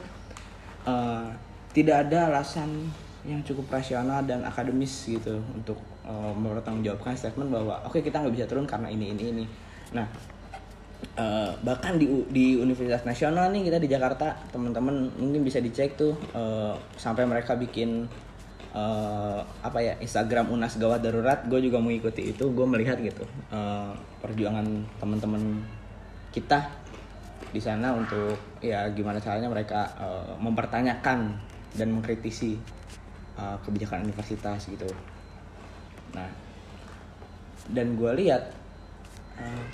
[0.86, 1.26] uh,
[1.74, 2.86] tidak ada alasan
[3.26, 5.74] yang cukup rasional dan akademis gitu untuk
[6.08, 9.44] uh, mempertanggungjawabkan statement bahwa oke okay, kita nggak bisa turun karena ini ini ini.
[9.92, 10.08] Nah
[11.20, 16.16] uh, bahkan di di Universitas Nasional nih kita di Jakarta teman-teman mungkin bisa dicek tuh
[16.34, 18.08] uh, sampai mereka bikin
[18.74, 23.94] uh, apa ya Instagram Unas Gawat Darurat gue juga mengikuti itu gue melihat gitu uh,
[24.20, 24.66] perjuangan
[24.98, 25.62] teman-teman
[26.34, 26.68] kita
[27.48, 31.40] di sana untuk ya gimana caranya mereka uh, mempertanyakan
[31.72, 32.60] dan mengkritisi
[33.40, 34.88] uh, kebijakan universitas gitu
[36.14, 36.30] nah
[37.68, 38.48] dan gue lihat
[39.36, 39.64] uh,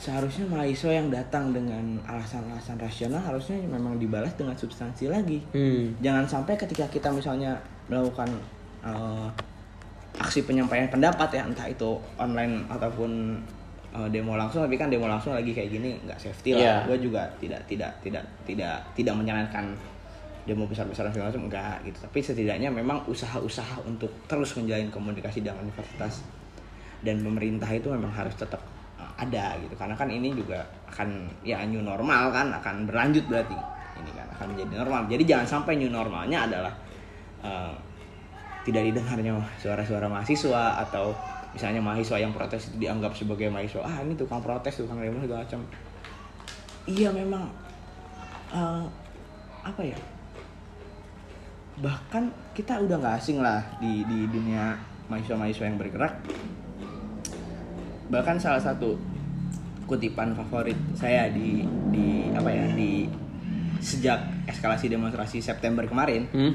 [0.00, 6.00] seharusnya mahasiswa yang datang dengan alasan-alasan rasional harusnya memang dibalas dengan substansi lagi hmm.
[6.00, 7.60] jangan sampai ketika kita misalnya
[7.92, 8.32] melakukan
[8.80, 9.28] uh,
[10.16, 13.38] aksi penyampaian pendapat ya entah itu online ataupun
[13.92, 16.80] uh, demo langsung tapi kan demo langsung lagi kayak gini nggak safety lah yeah.
[16.88, 19.76] gue juga tidak tidak tidak tidak tidak menyarankan
[20.50, 21.98] demo besar-besaran segala macam enggak gitu.
[22.02, 26.26] Tapi setidaknya memang usaha-usaha untuk terus menjalin komunikasi dengan universitas
[27.06, 28.58] dan pemerintah itu memang harus tetap
[28.98, 29.78] uh, ada gitu.
[29.78, 33.54] Karena kan ini juga akan ya new normal kan akan berlanjut berarti
[34.02, 35.06] ini kan akan menjadi normal.
[35.06, 36.74] Jadi jangan sampai new normalnya adalah
[37.46, 37.72] uh,
[38.66, 41.14] tidak didengarnya suara-suara mahasiswa atau
[41.54, 45.46] misalnya mahasiswa yang protes itu dianggap sebagai mahasiswa ah ini tukang protes tukang demo segala
[45.46, 45.62] macam.
[46.90, 47.46] Iya memang
[48.50, 48.84] uh,
[49.60, 49.98] apa ya
[51.80, 54.76] bahkan kita udah nggak asing lah di di dunia
[55.08, 56.14] mahasiswa-mahasiswa yang bergerak.
[58.12, 59.00] Bahkan salah satu
[59.88, 63.10] kutipan favorit saya di di apa ya di
[63.82, 66.52] sejak eskalasi demonstrasi September kemarin hmm?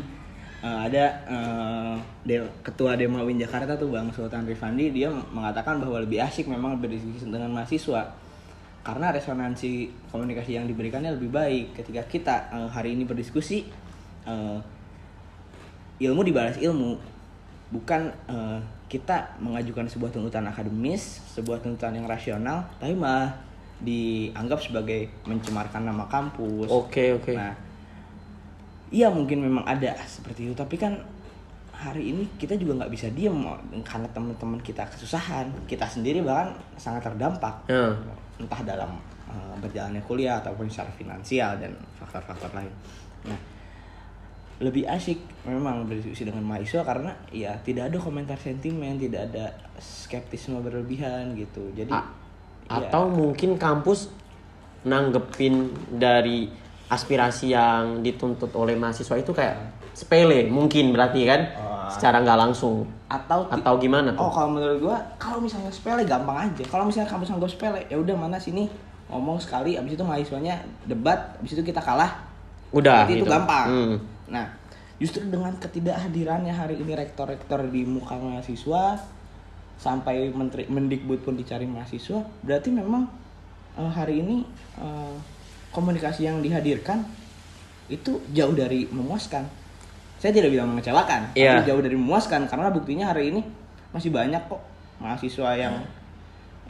[0.61, 5.99] uh, ada uh, de ketua Dema Win Jakarta tuh Bang Sultan Rifandi dia mengatakan bahwa
[6.05, 8.23] lebih asik memang berdiskusi dengan mahasiswa.
[8.85, 11.73] Karena resonansi komunikasi yang diberikannya lebih baik.
[11.73, 13.65] Ketika kita uh, hari ini berdiskusi
[14.29, 14.61] uh,
[15.99, 16.97] ilmu dibalas ilmu.
[17.71, 23.33] Bukan uh, kita mengajukan sebuah tuntutan akademis sebuah tuntutan yang rasional tapi malah
[23.81, 26.69] dianggap sebagai mencemarkan nama kampus.
[26.69, 27.23] Oke okay, oke.
[27.33, 27.35] Okay.
[27.35, 27.53] nah
[28.93, 30.95] iya mungkin memang ada seperti itu tapi kan
[31.75, 33.35] hari ini kita juga nggak bisa diem
[33.83, 35.49] karena teman-teman kita kesusahan.
[35.65, 37.67] Kita sendiri bahkan sangat terdampak.
[37.67, 37.97] Yeah.
[38.35, 38.99] entah dalam
[39.31, 42.67] uh, berjalannya kuliah ataupun secara finansial dan faktor-faktor lain.
[43.23, 43.54] Nah
[44.63, 50.63] lebih asik memang berdiskusi dengan mahasiswa karena ya tidak ada komentar sentimen tidak ada skeptisme
[50.63, 52.03] berlebihan gitu jadi A
[52.71, 54.09] ya, atau mungkin kampus
[54.85, 56.49] nanggepin dari
[56.87, 59.57] aspirasi yang dituntut oleh mahasiswa itu kayak
[59.95, 61.89] sepele mungkin berarti kan oh.
[61.89, 64.21] secara nggak langsung atau atau gimana tuh?
[64.25, 66.63] Oh kalau menurut gua kalau misalnya sepele gampang aja.
[66.65, 68.65] Kalau misalnya kamu sanggup sepele ya udah mana sini
[69.09, 70.57] ngomong sekali abis itu mahasiswanya
[70.89, 72.25] debat abis itu kita kalah.
[72.73, 73.05] Udah.
[73.05, 73.25] Berarti gitu.
[73.25, 73.67] itu gampang.
[73.69, 73.95] Hmm.
[74.31, 74.53] Nah
[74.95, 79.03] justru dengan ketidakhadirannya hari ini rektor-rektor di muka mahasiswa
[79.75, 83.11] sampai menteri mendikbud pun dicari mahasiswa berarti memang
[83.75, 84.47] uh, hari ini
[84.79, 85.19] uh,
[85.75, 87.03] komunikasi yang dihadirkan
[87.91, 89.45] itu jauh dari memuaskan.
[90.17, 91.59] Saya tidak bilang mengecewakan, yeah.
[91.59, 93.41] tapi jauh dari memuaskan karena buktinya hari ini
[93.91, 94.63] masih banyak kok
[94.97, 95.75] mahasiswa yang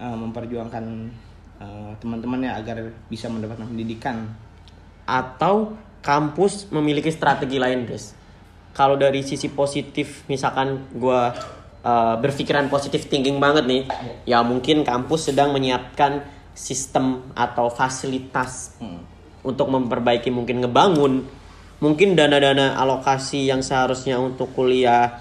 [0.01, 0.83] uh, memperjuangkan
[1.61, 4.27] uh, teman-temannya agar bisa mendapatkan pendidikan.
[5.05, 8.13] Atau kampus memiliki strategi lain, guys.
[8.77, 11.21] Kalau dari sisi positif, misalkan gue
[11.81, 13.83] uh, berpikiran positif thinking banget nih,
[14.29, 16.21] ya mungkin kampus sedang menyiapkan
[16.53, 19.01] sistem atau fasilitas hmm.
[19.43, 21.25] untuk memperbaiki mungkin ngebangun
[21.83, 25.19] mungkin dana-dana alokasi yang seharusnya untuk kuliah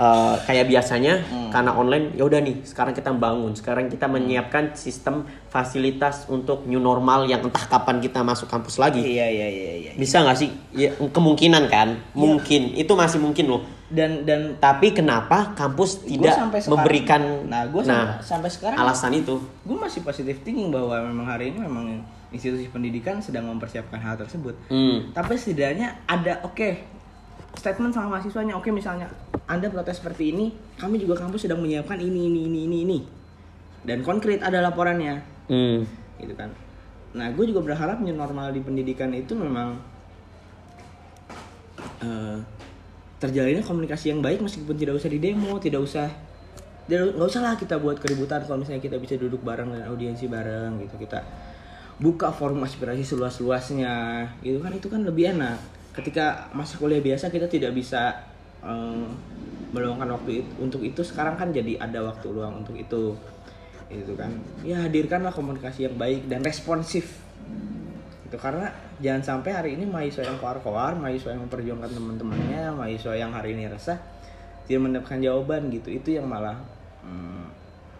[0.00, 1.50] uh, kayak biasanya hmm.
[1.52, 6.80] karena online ya udah nih sekarang kita bangun sekarang kita menyiapkan sistem fasilitas untuk new
[6.80, 9.92] normal yang entah kapan kita masuk kampus lagi iya iya iya, iya.
[10.00, 12.16] bisa nggak sih ya, kemungkinan kan iya.
[12.16, 17.20] mungkin itu masih mungkin loh dan dan tapi kenapa kampus tidak sampai sekarang, memberikan
[17.50, 21.58] nah gue nah, sampai, sekarang alasan itu gue masih positif thinking bahwa memang hari ini
[21.66, 21.86] memang
[22.30, 25.10] institusi pendidikan sedang mempersiapkan hal tersebut hmm.
[25.10, 26.72] tapi setidaknya ada oke okay,
[27.56, 28.54] statement sama mahasiswanya.
[28.58, 29.10] Oke misalnya
[29.50, 32.98] anda protes seperti ini kami juga kampus sedang menyiapkan ini ini ini ini ini.
[33.82, 35.24] Dan konkret ada laporannya.
[35.50, 35.82] Hmm.
[36.20, 36.52] gitu kan.
[37.16, 39.80] Nah gue juga berharap normal di pendidikan itu memang
[42.04, 42.38] uh,
[43.20, 46.08] terjalinnya komunikasi yang baik meskipun tidak usah di demo tidak usah
[46.90, 50.82] nggak usah lah kita buat keributan kalau misalnya kita bisa duduk bareng dan audiensi bareng
[50.82, 51.22] gitu kita
[52.02, 55.60] buka forum aspirasi seluas luasnya gitu kan itu kan lebih enak
[55.90, 58.30] ketika masa kuliah biasa kita tidak bisa
[58.62, 59.10] um,
[59.70, 61.00] meluangkan waktu itu, untuk itu.
[61.02, 63.14] Sekarang kan jadi ada waktu luang untuk itu.
[63.90, 64.30] Itu kan.
[64.62, 67.18] Ya hadirkanlah komunikasi yang baik dan responsif.
[68.26, 68.70] Itu karena
[69.02, 73.66] jangan sampai hari ini mahasiswa yang koar-koar mahasiswa yang memperjuangkan teman-temannya mahasiswa yang hari ini
[73.66, 73.98] resah
[74.70, 75.90] tidak mendapatkan jawaban gitu.
[75.90, 76.62] Itu yang malah
[77.02, 77.42] hmm,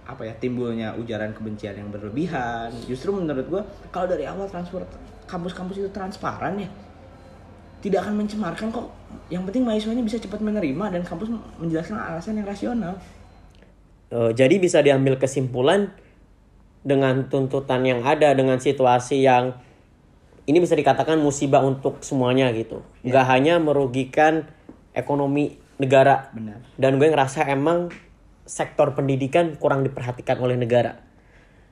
[0.07, 2.71] apa ya timbulnya ujaran kebencian yang berlebihan.
[2.87, 4.87] Justru menurut gua kalau dari awal transfer
[5.27, 6.71] kampus-kampus itu transparan ya
[7.81, 8.93] tidak akan mencemarkan kok
[9.33, 12.95] yang penting mahasiswanya bisa cepat menerima dan kampus menjelaskan alasan yang rasional
[14.11, 15.95] Uh, jadi bisa diambil kesimpulan
[16.83, 19.55] dengan tuntutan yang ada dengan situasi yang
[20.51, 22.83] ini bisa dikatakan musibah untuk semuanya gitu.
[23.07, 24.51] Nggak hanya merugikan
[24.99, 26.27] ekonomi negara.
[26.35, 26.59] Benar.
[26.75, 27.95] Dan gue ngerasa emang
[28.43, 30.99] sektor pendidikan kurang diperhatikan oleh negara.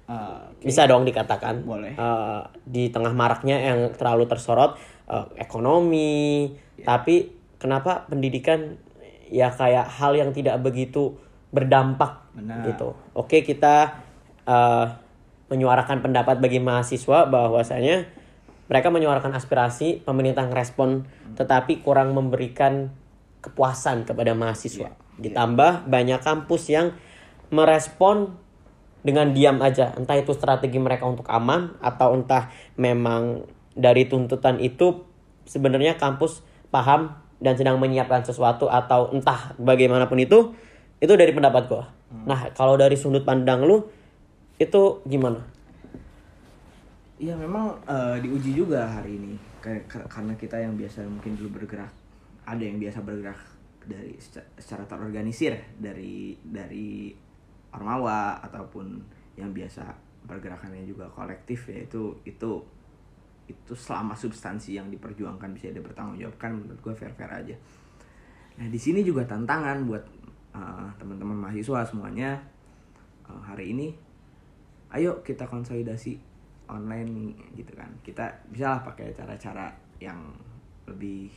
[0.07, 0.63] Ah, oke.
[0.63, 1.67] Bisa dong dikatakan.
[1.67, 1.99] Boleh.
[1.99, 4.79] Uh, di tengah maraknya yang terlalu tersorot
[5.09, 6.55] uh, ekonomi,
[6.85, 8.79] tapi kenapa pendidikan
[9.29, 11.17] ya kayak hal yang tidak begitu
[11.51, 12.65] berdampak Benar.
[12.69, 12.95] gitu.
[13.17, 14.05] Oke kita
[14.45, 14.87] uh,
[15.49, 18.09] menyuarakan pendapat bagi mahasiswa bahwasanya
[18.69, 21.09] mereka menyuarakan aspirasi, pemerintah ngerespon,
[21.41, 22.93] tetapi kurang memberikan
[23.41, 24.93] kepuasan kepada mahasiswa.
[25.17, 26.93] Ditambah banyak kampus yang
[27.49, 28.37] merespon
[29.01, 35.05] dengan diam aja, entah itu strategi mereka untuk aman atau entah memang dari tuntutan itu
[35.49, 40.53] sebenarnya kampus paham dan sedang menyiapkan sesuatu atau entah bagaimanapun itu,
[40.99, 41.87] itu dari pendapat gua.
[42.09, 43.85] Nah, kalau dari sudut pandang lu
[44.59, 45.39] itu gimana?
[47.19, 51.59] Iya memang eh, diuji juga hari ini Kar- kar- karena kita yang biasa mungkin dulu
[51.59, 51.91] bergerak
[52.47, 53.39] ada yang biasa bergerak
[53.83, 57.11] dari seca- secara terorganisir dari dari
[57.75, 59.03] ormawa ataupun
[59.35, 59.83] yang biasa
[60.31, 62.15] pergerakannya juga kolektif ya itu
[63.49, 67.57] itu selama substansi yang diperjuangkan bisa dipertanggungjawabkan menurut gue fair fair aja.
[68.61, 70.05] Nah di sini juga tantangan buat
[70.53, 72.37] eh, teman-teman mahasiswa semuanya.
[73.25, 73.89] Eh, hari ini
[74.93, 76.21] ayo kita konsolidasi
[76.69, 77.89] online gitu kan.
[78.05, 80.21] Kita bisa lah pakai cara-cara yang
[80.85, 81.33] lebih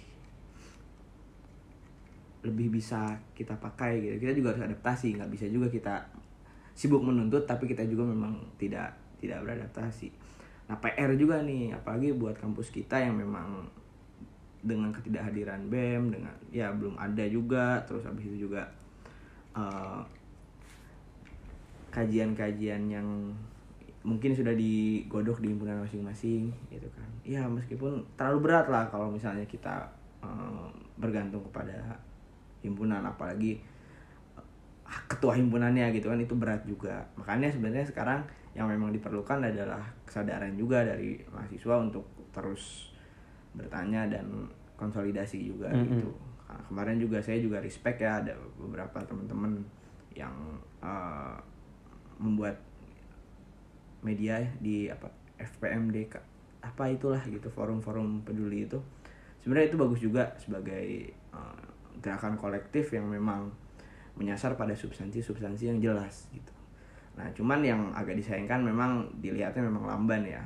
[2.44, 4.16] lebih bisa kita pakai gitu.
[4.28, 5.96] Kita juga harus adaptasi nggak bisa juga kita
[6.76, 10.10] sibuk menuntut tapi kita juga memang tidak tidak beradaptasi
[10.72, 13.68] nah PR juga nih apalagi buat kampus kita yang memang
[14.64, 18.64] dengan ketidakhadiran BEM dengan ya belum ada juga terus habis itu juga
[19.52, 20.00] eh,
[21.92, 23.36] kajian-kajian yang
[24.02, 27.10] mungkin sudah digodok di himpunan masing-masing gitu kan.
[27.28, 29.92] Ya meskipun terlalu berat lah kalau misalnya kita
[30.24, 32.00] eh, bergantung kepada
[32.64, 33.60] himpunan apalagi
[34.88, 37.04] eh, ketua himpunannya gitu kan itu berat juga.
[37.20, 42.04] Makanya sebenarnya sekarang yang memang diperlukan adalah kesadaran juga dari mahasiswa untuk
[42.36, 42.92] terus
[43.56, 45.88] bertanya dan konsolidasi juga Mm-mm.
[45.88, 46.12] gitu
[46.52, 49.64] Nah, kemarin juga saya juga respect ya ada beberapa teman-teman
[50.12, 50.36] yang
[50.84, 51.36] eh,
[52.20, 52.60] membuat
[54.04, 55.08] media di apa
[55.40, 56.26] FPMD Kak.
[56.62, 58.78] apa itulah gitu forum-forum peduli itu
[59.42, 61.64] sebenarnya itu bagus juga sebagai eh,
[62.04, 63.48] gerakan kolektif yang memang
[64.20, 66.52] menyasar pada substansi-substansi yang jelas gitu
[67.12, 70.42] nah cuman yang agak disayangkan memang dilihatnya memang lamban ya.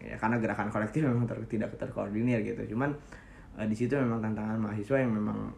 [0.00, 2.76] Ya karena gerakan kolektif memang ter- tidak terkoordinir gitu.
[2.76, 2.92] Cuman
[3.56, 5.50] eh, di situ memang tantangan mahasiswa yang memang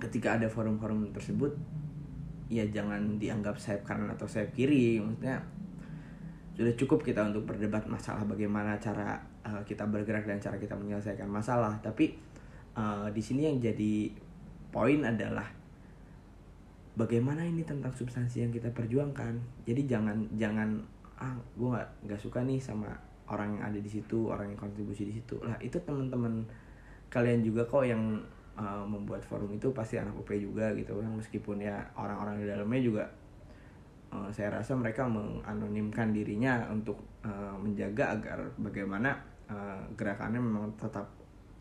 [0.00, 1.52] ketika ada forum-forum tersebut
[2.50, 4.98] ya jangan dianggap sayap kanan atau sayap kiri.
[4.98, 5.38] Maksudnya
[6.56, 11.30] sudah cukup kita untuk berdebat masalah bagaimana cara uh, kita bergerak dan cara kita menyelesaikan
[11.30, 11.78] masalah.
[11.78, 12.16] Tapi
[12.74, 14.10] uh, di sini yang jadi
[14.70, 15.59] poin adalah
[17.00, 19.64] bagaimana ini tentang substansi yang kita perjuangkan?
[19.64, 20.76] Jadi jangan jangan
[21.16, 22.92] ah gue nggak nggak suka nih sama
[23.32, 25.40] orang yang ada di situ orang yang kontribusi di situ.
[25.40, 26.44] Lah itu teman-teman
[27.08, 28.20] kalian juga kok yang
[28.60, 31.08] uh, membuat forum itu pasti anak UP juga gitu kan.
[31.16, 33.04] Meskipun ya orang-orang di dalamnya juga
[34.12, 39.16] uh, saya rasa mereka menganonimkan dirinya untuk uh, menjaga agar bagaimana
[39.48, 41.08] uh, gerakannya memang tetap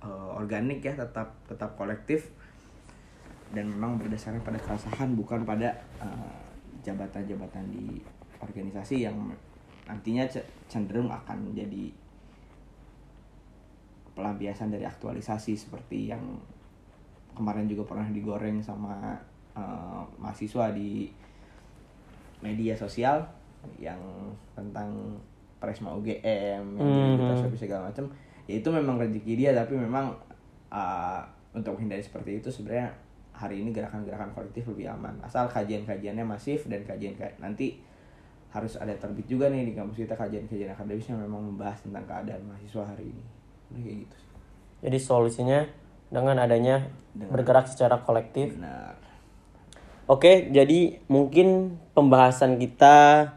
[0.04, 2.34] uh, organik ya tetap tetap kolektif
[3.54, 6.38] dan memang berdasarkan pada keresahan bukan pada uh,
[6.86, 7.98] jabatan-jabatan di
[8.40, 9.18] organisasi yang
[9.90, 10.30] nantinya
[10.70, 11.90] cenderung akan menjadi
[14.14, 16.22] pelampiasan dari aktualisasi seperti yang
[17.34, 19.18] kemarin juga pernah digoreng sama
[19.58, 21.10] uh, mahasiswa di
[22.44, 23.24] media sosial
[23.80, 24.00] yang
[24.56, 25.18] tentang
[25.60, 27.20] Presma UGM Mhm.
[27.20, 27.60] hmm.
[27.60, 28.08] segala macam
[28.48, 30.16] ya itu memang rezeki dia tapi memang
[30.72, 31.22] uh,
[31.52, 32.90] untuk menghindari seperti itu sebenarnya
[33.40, 37.80] hari ini gerakan-gerakan kolektif lebih aman asal kajian-kajiannya masif dan kajian nanti
[38.52, 42.44] harus ada terbit juga nih di kampus kita kajian-kajian akademis yang memang membahas tentang keadaan
[42.44, 43.24] mahasiswa hari ini
[43.70, 44.30] Udah kayak gitu sih.
[44.84, 45.60] Jadi solusinya
[46.10, 49.00] dengan adanya Dengan- bergerak secara kolektif benar
[50.10, 53.30] Oke, jadi mungkin pembahasan kita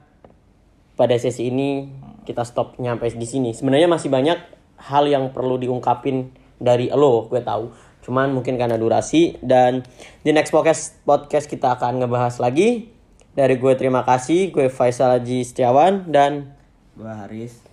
[0.96, 1.92] pada sesi ini
[2.24, 3.52] kita stop nyampe di sini.
[3.52, 4.40] Sebenarnya masih banyak
[4.88, 7.91] hal yang perlu diungkapin dari lo, gue tahu.
[8.02, 9.86] Cuman mungkin karena durasi dan
[10.26, 12.90] di next podcast podcast kita akan ngebahas lagi.
[13.32, 16.52] Dari gue terima kasih, gue Faisal Haji Setiawan dan
[16.92, 17.64] Gua Haris.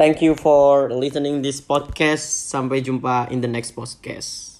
[0.00, 2.24] thank you for listening this podcast.
[2.48, 4.53] Sampai jumpa in the next podcast.